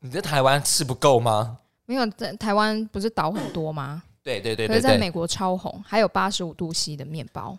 [0.00, 1.58] 你在台湾吃不够吗？
[1.86, 4.02] 没有在台湾不是岛很多吗？
[4.24, 7.56] 对对对可是在美国超红，还有八十五度 C 的面包。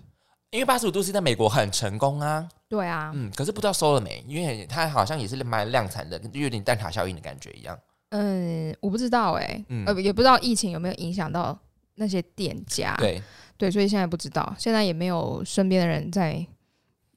[0.51, 7.77] 因为八十五度 C 在美国很成功啊，对啊，嗯，可是不知道收了没，因为它好像也是蛮量产的，就有点蛋挞效应的感觉一样。
[8.09, 11.57] 嗯，我不知道哎、嗯呃，也不知道疫情有没有影响到
[11.95, 12.95] 那些店家。
[12.97, 13.21] 对，
[13.57, 16.45] 对，所以现在不知道，现在也没有身边的人在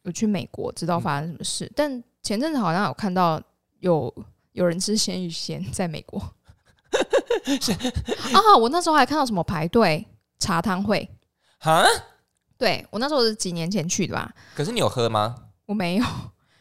[0.02, 1.70] 有去美国，知道发生什么事。
[1.74, 3.40] 但前阵子好像有看到
[3.80, 4.12] 有
[4.52, 6.20] 有人吃鲜芋仙在美国。
[8.32, 10.04] 啊，我那时候还看到什么排队
[10.38, 11.08] 茶汤会，
[11.58, 11.84] 哈，
[12.56, 15.36] 对我那时候是几年前去的吧，可是你有喝吗？
[15.66, 16.04] 我没有，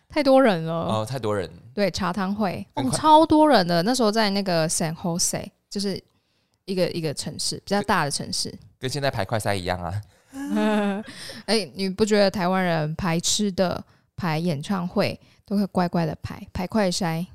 [0.09, 0.73] 太多人了。
[0.73, 3.81] 哦，太多人，对，茶汤会，哦，超多人的。
[3.83, 6.01] 那时候在那个 San Jose，就是
[6.65, 8.53] 一个一个城市，比较大的城市。
[8.77, 10.01] 跟现在排快塞一样啊。
[11.45, 13.83] 哎、你不觉得台湾人排吃的、
[14.15, 17.25] 排演唱会都会乖乖的排，排快筛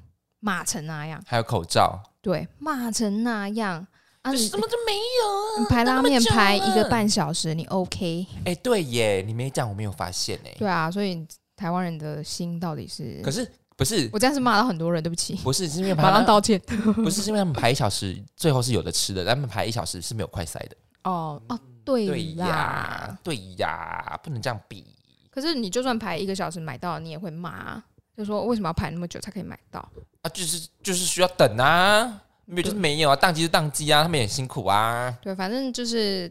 [0.40, 1.22] 骂成那样？
[1.26, 3.86] 还有口罩，对，骂成那样
[4.22, 4.34] 啊！
[4.34, 5.60] 什么都没有啊。
[5.60, 8.26] 你排拉面排一个半小时，你 OK？
[8.44, 10.54] 哎、对耶，你没讲，我没有发现哎。
[10.58, 13.20] 对啊，所以台湾人的心到底是……
[13.22, 16.60] 可是不是我这样是骂到很多人，对不起，不是是因为马上道歉。
[17.02, 20.76] 不是是因为他们排一小时，最后是有的吃的，他们排一小时是没有快塞的。
[21.04, 24.86] 哦哦，对呀，对呀，不能这样比。
[25.30, 27.84] 可是你就算排一个小时买到，你也会骂啊，
[28.16, 29.80] 就说为什么要排那么久才可以买到？
[30.20, 35.16] 啊，就是就是需要等啊，没有就是没有啊，宕机就宕机啊，他们也很辛苦啊。
[35.22, 36.30] 对，反正就是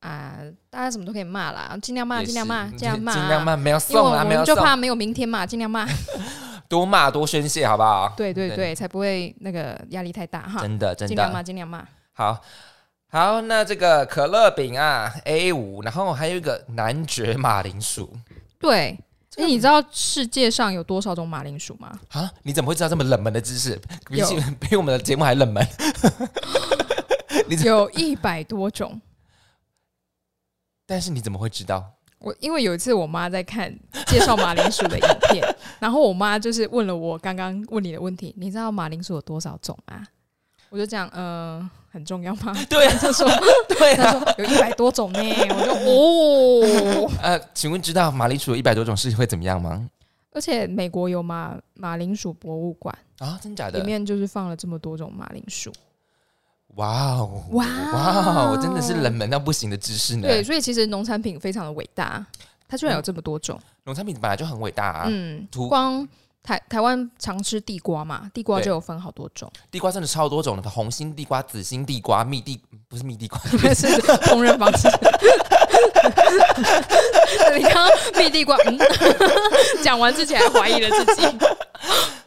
[0.00, 0.38] 啊、
[0.70, 5.86] 大家什么都可以骂啦，尽量骂，尽量骂，是尽量骂，尽量骂，没有送啊，没有就怕没有明天嘛，尽量骂。
[6.68, 8.12] 多骂多宣泄，好不好？
[8.16, 10.60] 对对对对，才不会那个压力太大哈。
[10.60, 11.86] 真的真的尽量骂，的尽量骂。
[12.12, 12.40] 好。
[13.10, 18.10] 好，那这个可乐饼啊，A 五，然后还有一个男爵马铃薯
[18.60, 18.98] 对，
[19.36, 21.98] 哎，你知道世界上有多少种马铃薯吗？
[22.10, 23.80] 啊，你怎么会知道这么冷门的知识？
[24.10, 25.66] 比起比我们的节目还冷门。
[27.48, 29.00] 你有一百多种。
[30.86, 31.90] 但是你怎么会知道？
[32.18, 33.74] 我因为有一次我妈在看
[34.06, 35.42] 介绍马铃薯的影片，
[35.80, 40.06] 然后我妈就是问了我刚刚问你的问题，你知道马铃薯有多少种吗？
[40.68, 42.52] 我就讲，嗯、很重要吗？
[42.68, 43.28] 对啊，他说，
[43.68, 44.12] 对啊。
[44.12, 45.20] 她说有一百多种呢，
[45.50, 49.88] 我就哦，呃，请问知道马铃薯有一百多种是会怎么样吗？
[50.32, 53.86] 而且美国有马马铃薯博物馆，啊，真假的里？
[53.86, 55.72] 面就是放了这么多种马铃薯。
[56.74, 60.28] 哇哦，哇哇哦，真的是冷门到不行的知识呢。
[60.28, 62.24] 对，所以其实农产品非常的伟大，
[62.68, 63.58] 它居然有这么多种。
[63.84, 66.06] 农产品本来就很伟大啊，嗯，光
[66.42, 73.38] 台台湾常吃地瓜嘛，地瓜就有分好多种，地瓜真的超多种的，红心地瓜、紫心地瓜、蜜地不是蜜地瓜，
[73.74, 73.86] 是
[74.26, 74.88] 烹饪方式。
[77.56, 78.78] 你刚刚蜜地瓜，嗯，
[79.84, 81.22] 讲完之前还怀疑了自己，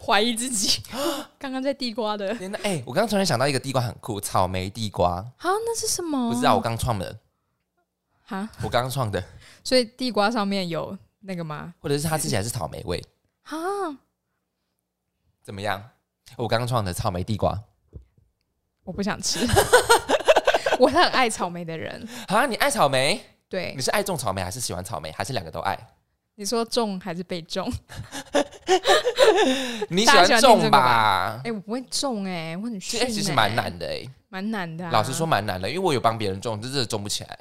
[0.06, 0.82] 怀疑自己。
[1.39, 2.36] 刚刚在地瓜的！
[2.63, 6.30] 哎、我刚刚突然想到一个地瓜很酷，草莓地瓜，啊，那是什么？
[6.30, 7.17] 不知道我刚创的，
[8.26, 9.24] 哈，我刚创的，
[9.63, 11.74] 所以地瓜上面有那个吗？
[11.80, 13.04] 或者是它吃起来是草莓味，
[13.43, 13.58] 啊，
[15.41, 15.89] 怎么样？
[16.38, 17.62] 我刚创的草莓地瓜
[18.84, 19.45] 我不想吃。
[20.80, 22.45] 我是很爱草莓的人，啊？
[22.45, 23.23] 你爱草莓？
[23.47, 25.77] 对你，是爱种草莓还是喜欢草莓，还是两个都爱？
[26.36, 27.71] 你说种还是被种？
[29.89, 31.41] 你喜欢听这欢中个吧？
[31.43, 34.91] 哎、我不会种哎、我很其逊、实其实蛮，难的哎、蛮难的、啊。
[34.91, 37.39] 老实说，蛮难的，因为我有帮别人种，真的种不起来。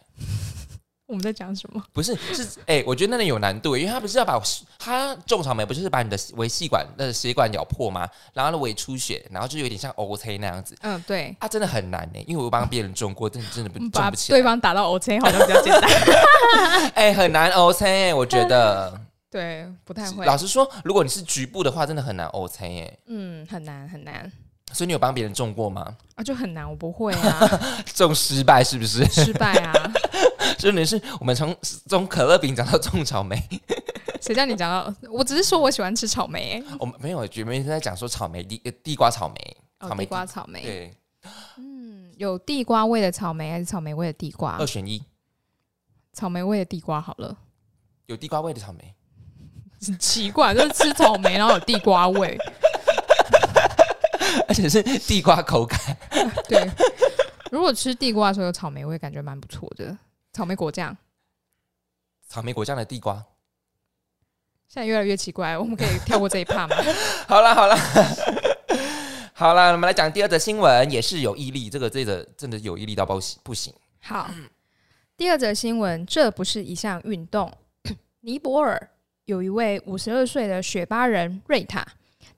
[1.10, 1.82] 我们在讲什么？
[1.92, 4.40] 不是，是哎、我觉得那里有难度，因为他不是要把
[4.78, 8.08] 他种草莓，不就是把你的维细管的血管咬破吗？
[8.32, 10.76] 然后呢，胃出血，然后就有点像 O C 那样子。
[10.82, 14.38] 嗯，对，啊，真的很难呢，因为我帮别人种过，真的真的不种不起来。
[14.38, 15.90] 对方打到 OK 好像比较简单。
[16.94, 18.98] 哎、很难 O C，我觉得。
[19.30, 20.26] 对，不太会。
[20.26, 22.98] 老实说，如果你是局部的话，真的很难 O C 哎。
[23.06, 24.30] 嗯，很难很难
[24.72, 25.96] 所以你有帮别人种过吗？
[26.14, 27.60] 啊，就很难，我不会啊，
[27.94, 29.04] 种失败是不是？
[29.06, 29.92] 失败啊。
[30.60, 31.56] 重点是我们从
[31.88, 33.36] 从可乐饼讲到种草莓，
[34.20, 34.94] 谁叫你讲到？
[35.10, 40.62] 我只是说我喜欢吃草莓、我们没有，绝没是在讲说草莓地呃地瓜草莓，哦，草莓地瓜草莓。
[40.62, 40.96] 对，
[41.56, 44.66] 嗯，有地瓜味的草莓还是草莓味的地瓜二？
[44.66, 45.02] 选一，
[46.12, 47.36] 草莓味的地瓜好了。
[48.06, 48.94] 有地瓜味的草莓。
[49.82, 52.38] 很奇怪，就是吃草莓， 然后有地瓜味。
[54.46, 55.78] 而且是地瓜口感。
[56.46, 56.70] 对，
[57.50, 59.96] 如果吃地瓜的时候有草莓味，感觉蛮不错的。
[60.32, 60.96] 草莓果酱
[62.28, 63.24] 草莓果酱的地瓜。
[64.68, 66.76] 现在越来越奇怪，我们可以跳过这一趴吗？
[67.26, 67.76] 好了好了
[69.34, 73.74] 好了，我们来讲第二则新闻，也是有毅力，这个这个真的有毅力到不行不行。
[74.00, 74.30] 好，
[75.16, 77.52] 第二则新闻，这不是一项运动。
[78.20, 78.90] 尼泊尔
[79.24, 81.84] 有一位五十二岁的雪巴人瑞塔，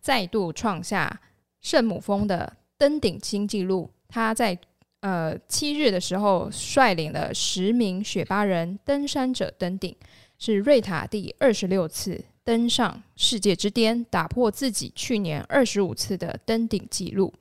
[0.00, 1.20] 再度创下
[1.60, 3.90] 圣母峰的登顶新纪录。
[4.08, 4.58] 他在
[5.02, 9.94] 呃七日的时候率领了十名雪巴人登山者登顶，
[10.38, 17.32] 是瑞塔第二十六次登上世界之巅，打破自己去年二十五次的登顶记录。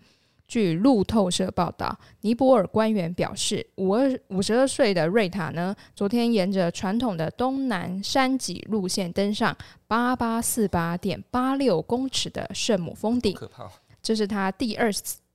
[0.48, 9.56] 据路透社报道，尼泊尔官员表示，五二五十二岁的瑞塔呢，昨天沿着传统的东南山脊路线登上
[9.88, 13.72] 八八四八点八六公尺的圣母峰顶，可怕哦，
[14.04, 14.92] 这是他第二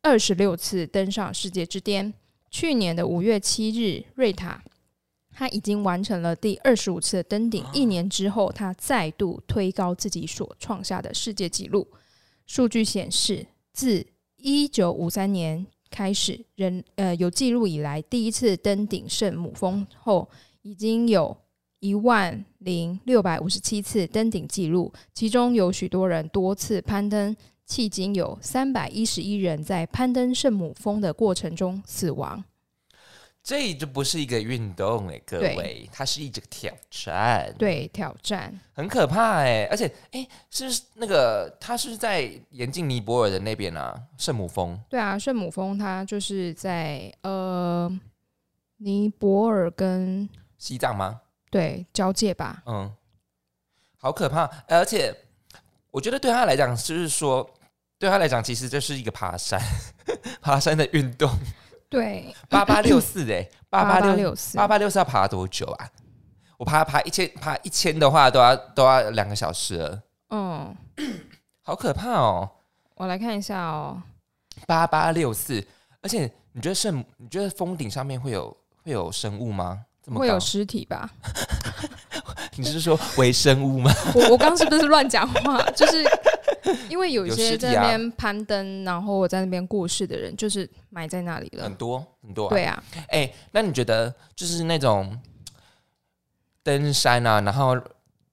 [0.06, 2.14] 二十六次登上世界之巅。
[2.48, 4.62] 去年的五月七日，瑞塔
[5.34, 7.64] 他已经完成了第二十五次的登顶。
[7.72, 11.88] 一年之后，他再度推高自己所创下的世界纪录。
[12.46, 20.30] 数据显示，自一九五三年开始，人呃有记录以来第一次登顶圣母峰后，
[20.62, 21.36] 已经有
[21.80, 27.36] 一万零六百五十七次登顶记录，其中有许多人多次攀登，
[27.68, 32.44] 迄今有三百一十一人在攀登圣母峰的过程中死亡。
[33.42, 47.88] 这就不是一个运动哎，各位，它是一个挑战，，对，挑战很可怕哎，而且哎，是那个他是在沿近尼泊尔的那边啊，圣母峰，对啊，圣母峰它就是在呃
[48.78, 51.20] 尼泊尔跟西藏吗？
[51.48, 52.64] 对交界吧。
[52.66, 52.92] 嗯，
[53.96, 55.14] 好可怕，而且
[55.92, 57.48] 我觉得对他来讲，就是说，
[57.98, 59.60] 对他来讲，其实这是一个爬山，
[60.40, 61.30] 爬山的运动。
[61.88, 65.88] 对，八八六四哎，八八六六四八八六四要爬多久啊？
[66.58, 70.74] 我爬爬一千，爬一千的话都要都要两个小时了，嗯，
[71.62, 72.50] 好可怕哦！
[72.96, 74.02] 我来看一下哦。
[74.66, 75.64] 八八六四，
[76.00, 79.84] 而且你觉得圣，你觉得峰顶上面会有会有生物吗？
[80.02, 80.40] 这么高会有？
[80.40, 81.10] 尸体吧？
[82.56, 83.92] 你是说微生物吗？
[84.14, 85.62] 我我刚刚是不是乱讲话？
[85.70, 86.02] 就是
[86.90, 91.74] 因为有一些在那边攀登，然后我在那边过世的人，就是埋在那里了很。
[91.74, 92.50] 多很多、啊。
[92.50, 95.18] 对啊，哎、那你觉得就是那种
[96.62, 97.76] 登山啊，然后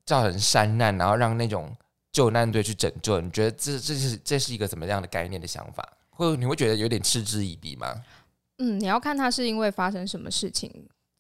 [0.06, 1.76] 造成山难，然后让那种
[2.12, 5.88] 救难队去拯救，你觉得这这是这是一个怎么样的概念的想法？
[6.10, 8.04] 或者你会觉得有点嗤之以鼻吗？
[8.60, 10.72] 嗯，你要看他是因为发生什么事情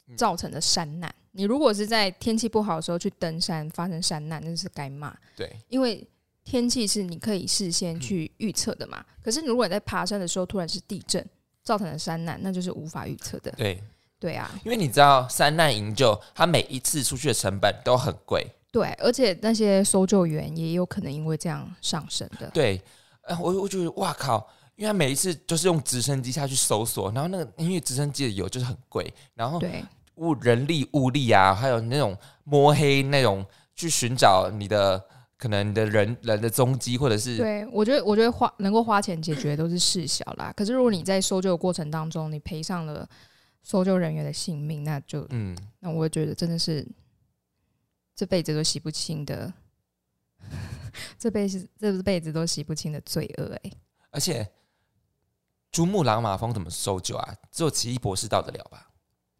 [0.08, 1.13] 嗯造成的山难。
[1.32, 6.08] 你如果是在天气不好的时候去登山发生山难，那是该骂，对，因为
[6.43, 9.03] 天气是你可以事先去预测的嘛。
[9.23, 11.25] 可是如果你在爬山的时候突然是地震
[11.63, 13.51] 造成的山难，那就是无法预测的。
[13.58, 13.82] 对，
[14.19, 18.45] 对啊，因为你知道山难营救，它每一次出去的成本都很贵。
[18.71, 22.49] 对，而且那些搜救员也有可能因为这样上升的。
[22.51, 22.82] 对，
[23.21, 33.45] 呃，我我觉得哇靠，因为他每一次就是用直升机下去搜索，然后那个因为直升机的油就是很贵，然后对，物人力物力啊，还有那种摸黑那种
[33.76, 35.03] 去寻找你的
[35.43, 40.53] 可能你的人人的踪迹，或者是对，我觉得，我觉得花能够花钱解决都是事小啦。
[40.55, 43.05] 可是如果你在搜救的过程当中，你赔上了
[43.61, 46.87] 搜救人员的性命，那就嗯，那我会觉得真的是
[48.15, 49.53] 这辈子都洗不清的，
[51.19, 53.73] 这辈子这辈子都洗不清的罪恶、欸。
[54.11, 54.49] 而且
[55.73, 57.35] 珠穆朗玛峰怎么搜救啊？
[57.51, 58.92] 只有奇异博士到得了吧？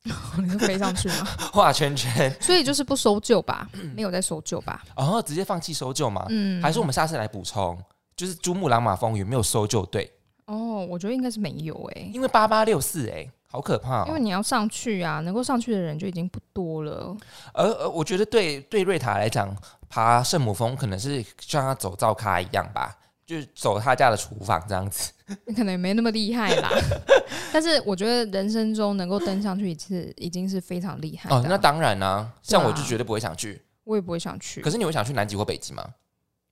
[0.37, 1.25] 你是飞上去吗？
[1.53, 4.83] 画圈圈，所以就是不搜救吧，没有在搜救吧？
[4.95, 6.25] 哦，直接放弃搜救吗？
[6.29, 7.77] 嗯，还是我们下次来补充，
[8.15, 10.11] 就是珠穆朗玛峰有没有搜救队？
[10.45, 14.05] 哦，我觉得应该是没有哎、因为八八六四，哎，好可怕哦。
[14.09, 17.15] 因为你要上去啊，能够上去的人就已经不多了。
[17.53, 19.55] 而而我觉得对对瑞塔来讲，
[19.87, 22.93] 爬圣母峰可能是像他走灶咖一样吧，
[23.26, 25.11] 就是走他家的厨房这样子。
[25.47, 26.69] 你可能也没那么厉害啦，
[27.51, 33.61] 但是我觉得人生中能够登上去一次，已经是非常厉害的啊、哦，那当然啦、像我就绝对不会想去。
[33.86, 34.61] 我也不会想去。
[34.61, 35.86] 可是你会想去南极或北极吗？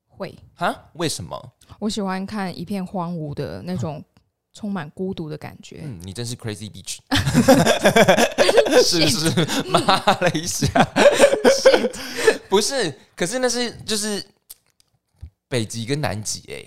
[0.08, 0.76] 会，啊？
[0.94, 1.54] 为什么？
[1.80, 4.04] 我喜欢看一片荒芜的那种
[4.54, 5.82] 充满孤独的感觉。
[5.84, 6.98] 嗯，你真是 crazy Beach，
[8.84, 9.64] 是不是？
[9.70, 9.80] 马
[10.22, 10.88] 来西亚
[12.50, 14.24] 不是，可是那是就是
[15.52, 16.64] 北极跟南极哎、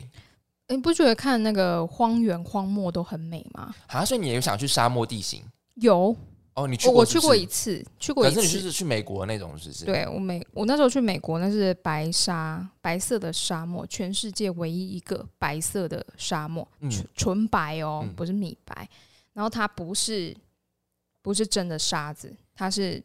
[0.68, 3.74] 你不觉得看那个荒原荒漠都很美吗？
[3.86, 5.42] 啊，所以你也有想去沙漠地形
[5.76, 6.14] 有，
[6.52, 6.66] 哦？
[6.66, 8.70] 你去过我我去过一次，去过一可是你是。
[8.70, 18.86] 去美国那种，是不是？，对我美，我那时候去美国，那是白沙白色的沙漠，全世界唯一一个白色的沙漠，嗯纯纯白哦，嗯不是米白。
[19.32, 20.36] 然后它不是
[21.22, 23.02] 不是真的沙子，它是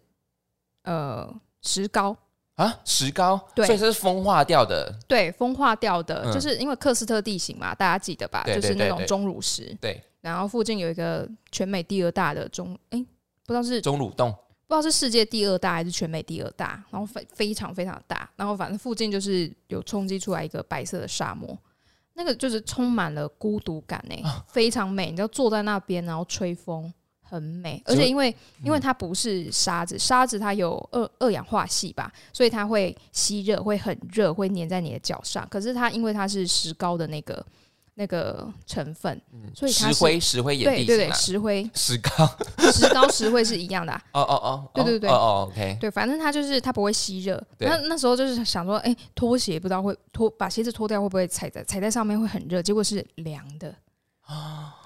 [0.84, 2.16] 呃石膏，
[2.60, 3.66] 啊，石膏，对。
[3.66, 6.34] 所以这是风化掉的，对，风化掉的，嗯。
[6.34, 8.44] 就是因为克斯特地形嘛，大家记得吧？
[8.46, 13.00] 就是那种钟乳石，对，然后附近有一个全美第二大的钟，哎，
[13.46, 14.30] 不知道是钟乳洞，
[14.68, 21.58] 不知道是世界第二大还是全美第二大，然后非非常非常大，然后反正附近就是有冲击出来一个白色的沙漠，
[22.16, 24.44] 那个就是充满了孤独感呢、啊。
[24.50, 25.10] 非常美。
[25.10, 26.94] 你就坐在那边，然后吹风，
[27.30, 27.82] 很美。
[27.86, 35.48] 而且因为因为嗯它不是沙子，沙子它有二二氧化系吧，所以它会吸热，会很热，会粘在你的脚上。
[35.50, 37.46] 可是它因为它是石膏的那个
[37.96, 39.22] 那个成分，
[39.54, 42.38] 所以它石灰石灰也对对石灰、石膏，
[42.72, 44.02] 石膏、石灰是一样的、啊。
[44.14, 47.42] 哦哦哦，对对对哦哦，OK，对，反正它就是它不会吸热。
[47.60, 53.76] 那那时候就是想说，哎、拖鞋不知道会脱把鞋子脱掉会不会踩在踩在上面会很热，结果是凉的。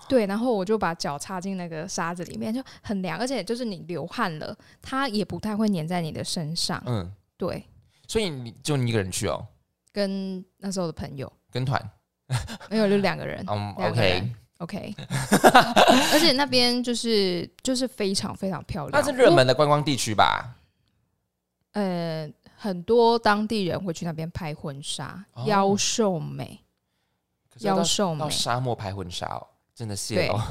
[0.08, 6.82] 对，然后我就把脚插进那个沙子里面，就很凉，而且就是你流汗了，它也不太会粘在你的身上。
[6.86, 7.66] 嗯，对，
[8.08, 9.46] 所以你就你一个人去哦，
[9.92, 11.32] 跟那时候的朋友。
[11.52, 11.82] 跟团，
[12.70, 13.44] 没有就两个人。
[13.50, 14.96] 嗯两个，OK，人 OK，
[16.14, 19.18] 而且那边就是就是非常非常漂亮，那是。
[19.18, 20.56] 热门的观光地区吧？
[21.74, 25.44] 呃，很多当地人会去那边拍婚纱，哦。
[25.48, 26.63] 妖兽美，
[27.60, 28.30] 妖兽美到。
[28.30, 30.42] 沙漠拍婚纱哦，真的谢哦。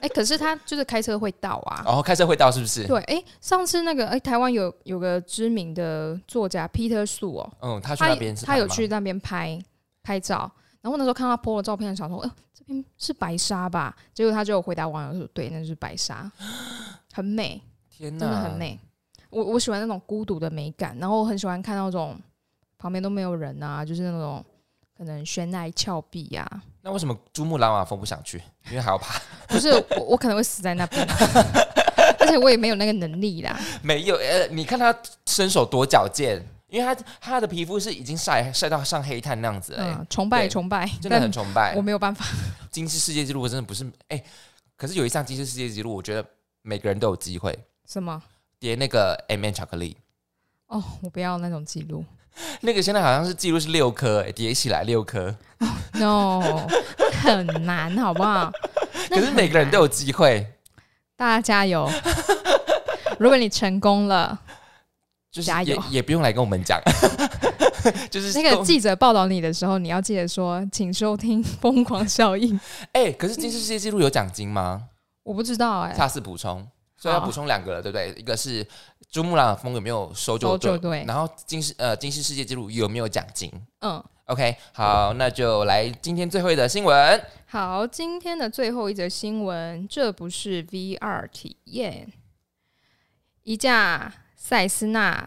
[0.00, 1.82] 哎、 可是他就是开车会到啊。
[1.84, 2.86] 然后开车会到是不是？
[2.86, 9.58] 对，哎、上次那个哎、台湾有有个知名的作家 Peter Su 哦，嗯，他去他那边他有去那边拍
[10.02, 13.96] 拍照，然后那时候看到他 po 的照片，想说，哎、这边是白沙吧？
[14.14, 16.30] 结果他就回答网友说，对，那就是白沙，
[17.12, 18.52] 很美，天哪，真的很。
[18.58, 18.78] 美。
[19.30, 22.18] 我我喜欢那种孤独的美感，然后我很喜欢看那种
[22.76, 24.44] 旁边都没有人啊，就是那种
[25.00, 26.60] 可能悬崖峭壁呀、啊。
[26.82, 28.36] 那为什么珠穆朗玛峰不想去？
[28.68, 29.18] 因为还要爬。
[29.48, 31.02] 不是我，我可能会死在那边，
[32.20, 33.58] 而且我也没有那个能力啦。
[33.82, 34.94] 没有，呃，你看他
[35.24, 41.80] 身手多矫健，因为他他的皮肤是已经晒晒到像黑炭那样子了、欸嗯，崇拜崇拜，真的很崇拜我。
[41.80, 42.26] 没有办法。
[42.70, 44.22] 金氏世界纪录我真的不是哎、
[44.76, 46.22] 可是有一项金氏世界纪录，我觉得
[46.60, 48.22] 每个人都有机会什么？
[48.58, 49.96] 叠那个 M N 巧克力。
[50.66, 52.04] 哦，我不要那种记录。
[52.62, 55.34] 那个现在好像是记录是六颗，哎，叠起来六颗
[55.94, 56.66] ，No，
[57.22, 58.50] 很难，好不好？
[59.10, 60.46] 可是每个人都有机会，
[61.16, 61.90] 大家加油！
[63.18, 64.38] 如果你成功了，
[65.30, 66.80] 就是加油也也不用来跟我们讲，
[68.10, 72.58] 就是那个记者报道你的时候，你要记得说，请收听《疯狂效应》。
[72.92, 74.84] 哎、可是金氏世界纪录有奖金吗？
[75.22, 76.66] 我不知道哎、下次补充，
[77.00, 78.12] 所以要补充两个了，对不对？
[78.20, 78.64] 一个是
[79.10, 87.24] 珠穆朗玛峰有没有搜救队然后金世呃金世世界纪录有没有奖金嗯，？OK，好，那就来今天最后一则新闻。
[87.46, 92.12] 好，今天的最后一则新闻，这不是 VR 体验，
[93.44, 95.26] 一架塞斯纳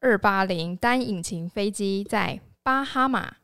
[0.00, 3.36] 二八零单引擎飞机在巴哈马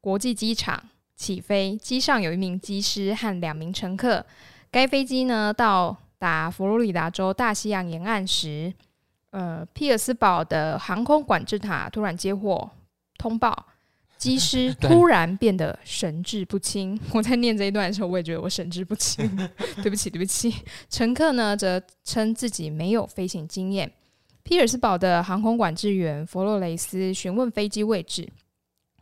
[0.00, 0.84] 国际机场
[1.16, 4.24] 起飞，机上有一名机师和两名乘客。
[4.70, 8.70] 该飞机呢到达佛罗里达州大西洋沿岸时，
[9.30, 12.70] 呃，皮尔斯堡的航空管制塔突然接获
[13.16, 13.66] 通报，
[14.18, 17.00] 机师 突然变得神志不清。
[17.14, 19.34] 我在念这一段的时候，我也觉得我神志不清。
[19.82, 20.54] 对不起，对不起。
[20.90, 23.90] 乘客呢则称自己没有飞行经验。
[24.42, 28.28] 皮尔斯堡的航空管制员佛洛雷斯询问飞机位置，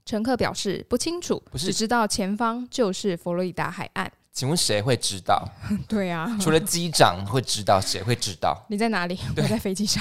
[0.04, 4.12] 乘客表示不清楚，只知道前方就是佛罗里达海岸。
[4.38, 5.44] 请问谁会知道？
[5.88, 8.56] 对啊，除了机长会知道，谁会知道？
[8.70, 9.18] 你在哪里？
[9.36, 10.00] 我在飞机上。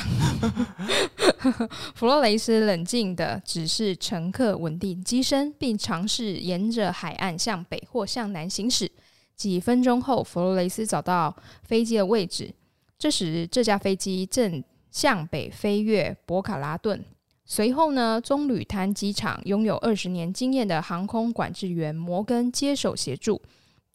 [1.96, 8.92] 弗洛雷斯冷静的指示乘客稳定机身，并尝试沿着海岸向北或向南行驶。
[9.36, 12.54] 几分钟后，弗洛雷斯找到飞机的位置。
[13.00, 17.04] 这时，这架飞机正向北飞越博卡拉顿。
[17.44, 23.42] 随后呢，棕榈滩机场拥有二十年经验的航空管制员摩根接手协助，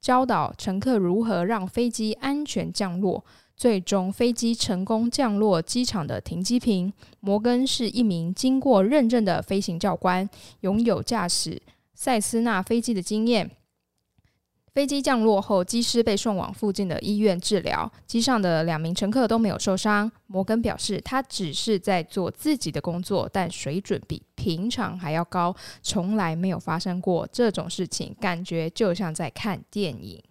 [0.03, 3.25] 教导乘客如何让飞机安全降落。
[3.57, 6.93] 最终，飞机成功降落机场的停机坪。
[7.21, 10.29] 摩根是一名经过认证的飞行教官，
[10.63, 11.63] 拥有驾驶
[11.95, 13.49] 塞斯纳飞机的经验。
[14.75, 17.91] 飞机降落后，机师被送往附近的医院治疗。
[18.07, 20.11] 机上的两名乘客都没有受伤。
[20.27, 30.23] 摩根表示，他只是在做自己的工作，但水准比平常还要高，从来没有发生过这种事情，感觉就像在看电影。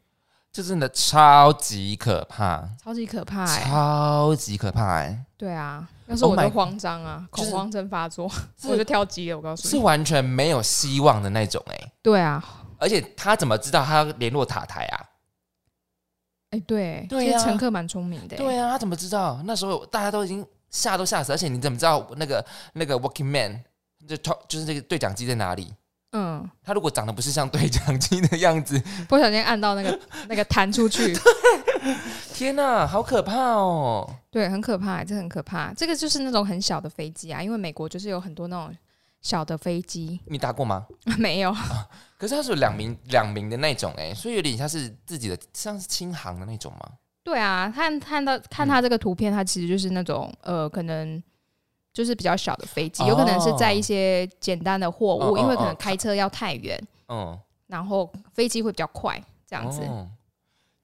[0.52, 3.64] 这真的超级可怕，超级可怕哎！
[3.64, 5.24] 超级可怕哎！
[5.38, 8.30] 对啊，要是我就慌张啊，恐慌症发作，
[8.68, 9.38] 我就跳机了。
[9.38, 11.92] 我告诉你，是完全没有希望的那种哎。
[12.02, 12.44] 对啊。
[12.82, 14.98] 而且他怎么知道他要联络塔台啊？
[16.50, 18.36] 哎，对，其实乘客蛮聪明的。
[18.36, 19.40] 对啊，他怎么知道？
[19.46, 21.32] 那时候大家都已经吓都吓死。
[21.32, 23.64] 而且你怎么知道那个那个 Working Man
[24.08, 25.72] 就就是这个对讲机在哪里？
[26.14, 31.16] 嗯，他如果长得不是像对讲机的样子，不小心按到那个 那个弹出去，
[32.34, 34.12] 天哪，好可怕哦！
[34.32, 35.72] 对，很可怕，这很可怕。
[35.74, 38.76] 这个就是那种很小的飞机啊，因为美国就是有很多那种。
[39.22, 40.86] 小的飞机，你搭过吗？
[41.18, 41.56] 没有。
[42.18, 46.80] 可是它是两名两名的那种哎，所以有点像是自己的，像是轻航的那种吗？
[47.24, 51.22] 对啊，看看到看它这个图片，它其实就是那种呃，可能
[51.94, 59.82] 就是比较小的飞机，有可能是在一些简单的货物，因为可能开车要太远，嗯，然后飞机会比较快这样子。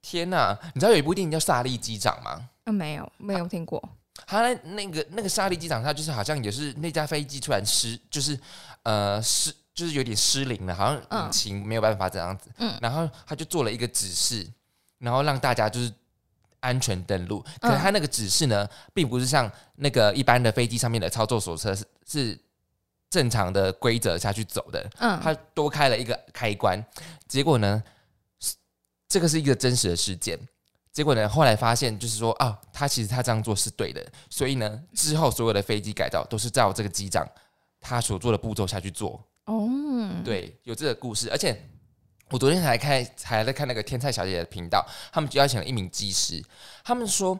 [0.02, 2.50] 天哪，你知道有一部电影叫《萨利机长》吗？
[2.66, 3.82] 嗯，没有，没有听过。
[4.26, 8.38] 他那个那个沙利机场，他就是好像也是那架飞机突然失，就是
[8.84, 12.50] 呃失，就是有点失灵了，好像引擎没有办法这样子。
[12.58, 14.46] 嗯，然后他就做了一个指示，
[14.98, 15.94] 然后让大家就是
[16.60, 17.42] 安全登陆。
[17.62, 22.40] 可是他那个指示呢，并不是像那个一般的飞机上面的操作手册是是
[23.10, 24.90] 正常的规则下去走的。
[24.98, 26.84] 嗯，他多开了一个开关，
[27.28, 27.84] 结果呢，
[29.08, 30.38] 这个是一个真实的事件。
[30.98, 31.30] 结果呢？
[31.30, 37.24] 后来发现，就是说啊，他其实他这样做是对的，所以呢，之后所有的飞机改造都是照这个机长
[37.80, 39.24] 他所做的步骤下去做。
[39.46, 39.70] 哦，
[40.26, 41.30] 对，有这个故事。
[41.30, 41.56] 而且
[42.32, 46.44] 我昨天才看，还在看那个天菜小姐的频道，他们邀请了一名机师，
[46.84, 47.40] 他们说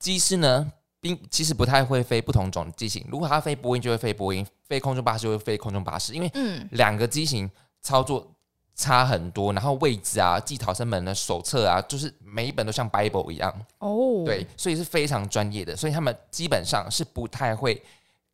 [0.00, 3.06] 机师呢，并其实不太会飞不同种机型。
[3.08, 7.48] 如果他飞波音，就会飞波音；飞空中巴士，就会飞空中巴士，因为嗯，两个机型
[7.80, 8.34] 操作。
[8.80, 14.22] 差很多，然后位置啊，记逃生门的手册啊，就是每一本都像 Bible 一样哦。
[14.24, 17.82] 对，所以是非常专业的，所以他们基本上是不太会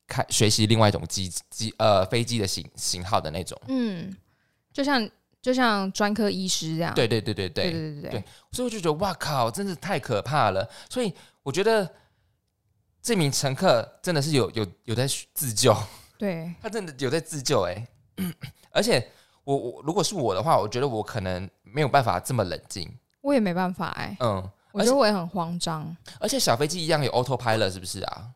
[0.06, 3.60] 开学习另外一种机机呃飞机的型型号的那种。
[3.66, 4.16] 嗯，
[4.72, 5.10] 就像
[5.42, 6.94] 就像专科医师这样。
[6.94, 8.24] 对对对对对对对对。
[8.52, 10.70] 所以我就觉得哇靠，真是太可怕了。
[10.88, 11.90] 所以我觉得
[13.02, 15.76] 这名乘客真的是有有有在自救，
[16.16, 17.88] 对他真的有在自救哎，
[18.70, 19.10] 而且。
[19.46, 22.92] 我我如果是我的话，我觉得我可能没有办法这么冷静。
[23.20, 24.16] 我也没办法哎。
[24.18, 24.42] 嗯，
[24.72, 25.96] 我觉得我也很慌张。
[26.18, 28.30] 而且小飞机一样有 autopilot 是不是啊？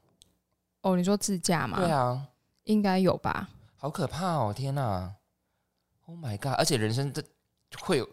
[0.82, 1.78] 哦，你说自驾吗？
[1.80, 2.28] 对啊，
[2.62, 3.48] 应该有吧。
[3.76, 4.54] 好可怕哦！
[4.56, 5.12] 天哪
[6.06, 6.54] ！Oh my god！
[6.58, 7.20] 而且人生这
[7.80, 8.08] 会有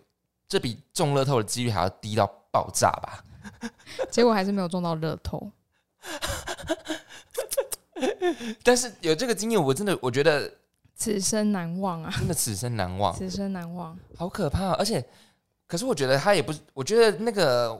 [0.47, 3.23] 这比中乐透的几率还要低到爆炸吧？
[4.09, 5.51] 结果还是没有中到乐透。
[8.63, 10.51] 但是有这个经验，我真的我觉得。
[10.97, 12.11] 此生难忘啊！
[12.17, 14.71] 真的此生难忘，此生难忘，好可怕！
[14.71, 15.01] 而且，
[15.67, 17.79] 可是我觉得他也不是，我觉得那个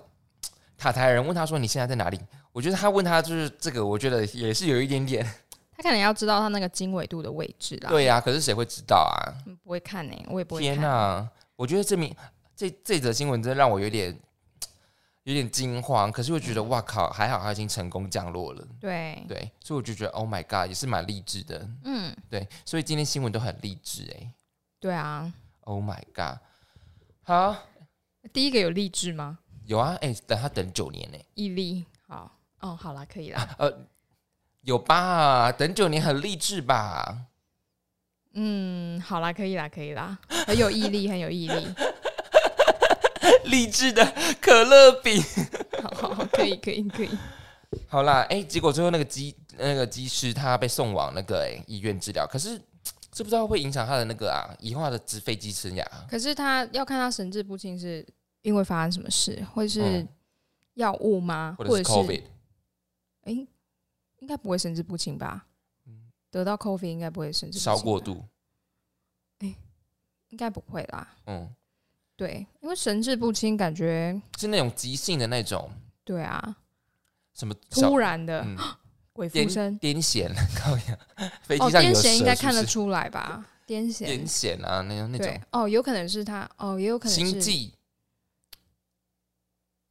[0.78, 2.20] 塔台人问他说：“你现在在哪里？”
[2.53, 5.26] 我觉得他问他就是这个，我觉得也是有一点点。
[5.76, 7.89] 他可能要知道他那个经纬度的位置啦。
[7.89, 9.18] 对呀，可是谁会知道啊？
[9.63, 10.61] 不会看呢，我也不会。
[10.61, 11.28] 天哪！
[11.55, 12.15] 我觉得这名
[12.55, 14.15] 这这则新闻真的让我有点。
[15.28, 18.65] 有点惊慌，可是我觉得哇靠，还好他已经成功降落了。
[18.80, 21.69] 对对，所以我就觉得 Oh my God，也是蛮励志的。
[21.84, 24.32] 嗯，对，所以今天新闻都很励志哎。
[24.80, 25.34] 对啊。
[25.65, 26.38] Oh my God，
[27.23, 27.57] 好，
[28.32, 29.39] 第一个有励志吗？
[29.65, 31.17] 有啊，哎，等他等九年呢。
[31.34, 33.49] 毅力，好，哦，好啦，可以啦。
[33.59, 33.86] 呃，
[34.61, 35.51] 有吧？
[35.51, 37.25] 等九年很励志吧？
[38.32, 40.17] 嗯，好啦，可以啦，可以啦，
[40.47, 41.67] 很有毅力，很有毅力。
[43.48, 44.06] 励志的
[44.41, 45.22] 可乐饼，
[45.84, 47.10] 好好可以可以可以，
[47.88, 52.62] 好啦，哎，结果最后那个机那个机师他被送往那个哎医院治疗，可是
[53.12, 55.86] 这不知道会影响他的那个啊以后他的直飞机生涯。
[56.10, 58.06] 可是他要看他神志不清是
[58.41, 60.08] 因为发生什么事，或是嗯
[60.76, 61.56] 药物吗？
[61.58, 62.24] 或者是 COVID，
[63.24, 63.48] 哎、
[64.20, 65.45] 应该不会神志不清吧？
[66.30, 68.24] 得到 COVID 应该不会神志不清吧烧过，度，
[70.30, 71.08] 应该不会啦。
[71.26, 71.50] 嗯，
[72.18, 75.72] 对，因为神志不清，感觉是那种急性的那种
[76.03, 76.57] 对啊，
[77.34, 78.57] 什么突然的、嗯
[79.13, 79.80] 鬼附癫身。
[79.80, 80.99] 癫痫，靠呀，
[81.41, 83.43] 飞哦，机上有癫痫应该看得出来吧？
[83.65, 87.74] 癫痫，癫痫啊，那种那种，哦，有可能是他，哦，也有可能是，心悸，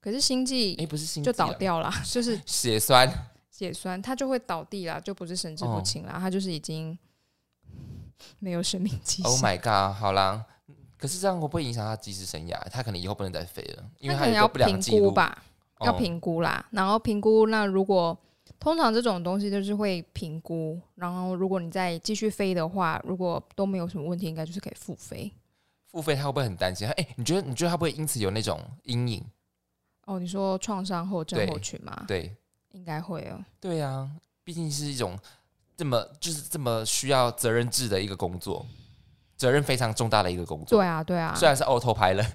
[0.01, 3.13] 可是心悸哎，不是心就倒掉了，就是血栓，
[3.51, 6.97] 血栓，他就会倒地啦，就不是神志不清啦，他就是已经
[8.39, 9.51] 没有生命迹象 Oh 象。
[9.51, 9.97] my god！
[9.99, 10.45] 好啦，
[10.99, 12.59] 可是这样会不会影响他技师生涯？
[12.71, 14.81] 他可能以后不能再飞了，因为他可能要评。
[14.83, 15.43] 估吧，
[15.81, 17.47] 要哦评估啦，然后评估。
[17.47, 18.17] 那如果
[18.59, 25.31] 通常这种东西就是会评估，然后如果你再继续飞的话，如果都没有什么问题，应该就是可以复飞。
[25.87, 26.89] 付费他会不会很担心？
[26.89, 29.25] 哎、你觉得你觉得他不会因此有那种阴影？
[30.07, 32.05] 哦，你说创伤后症对候群吗？
[32.07, 32.35] 对
[32.73, 33.45] 应该会哦。
[33.61, 34.11] 对啊，
[34.45, 35.19] 毕竟是一种
[35.77, 38.65] 这么就是这么需要责任制的一个工作，
[39.37, 40.79] 责任非常重大的一个工作。
[40.79, 42.25] 对啊，对啊，虽然是 auto 拍了，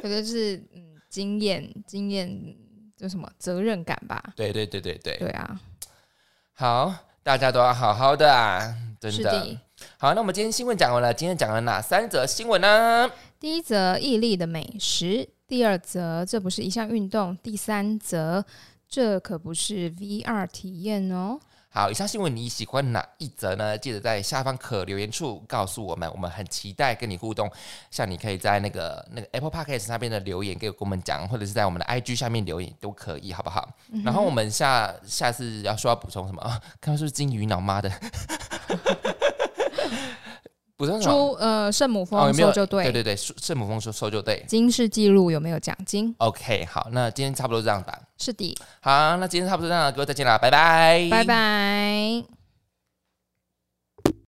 [0.00, 2.30] 可是是嗯经验经验
[2.96, 4.22] 就什么责任感吧？
[4.34, 5.60] 对对对对对，对啊，
[6.54, 9.58] 好，大家都要好好的啊，真的。
[9.96, 13.08] 好，那我们今天新闻讲完了，今天讲了哪三则新闻呢？
[13.38, 18.44] 第一则毅力的美食，第二则这不是一项运动，第三则
[18.88, 21.38] 这可不是 VR 体验哦。
[21.70, 23.76] 好，以上新闻你喜欢哪一则呢？
[23.76, 27.48] 记得在下方可留言处告诉我们，我们很期待跟你互动。
[27.90, 33.68] 像你可以在那个那个 Apple Podcast 那边的留言给我们讲，或者是在我们的 IG 下面留言都可以，好不好？
[34.02, 36.60] 然后我们下下次要说要补充什么啊？
[36.80, 37.92] 看是不是金鱼脑妈的？
[40.78, 41.12] 补充什么？
[41.12, 44.42] 猪呃圣母哦，峰有没有收就对，对对对，圣圣母峰收收就对。
[44.46, 47.98] 金氏记录有没有奖金？OK，好，那今天差不多这样吧。
[48.16, 52.37] 是的，好，那今天差不多这样了，各位再见啦，拜拜，拜拜。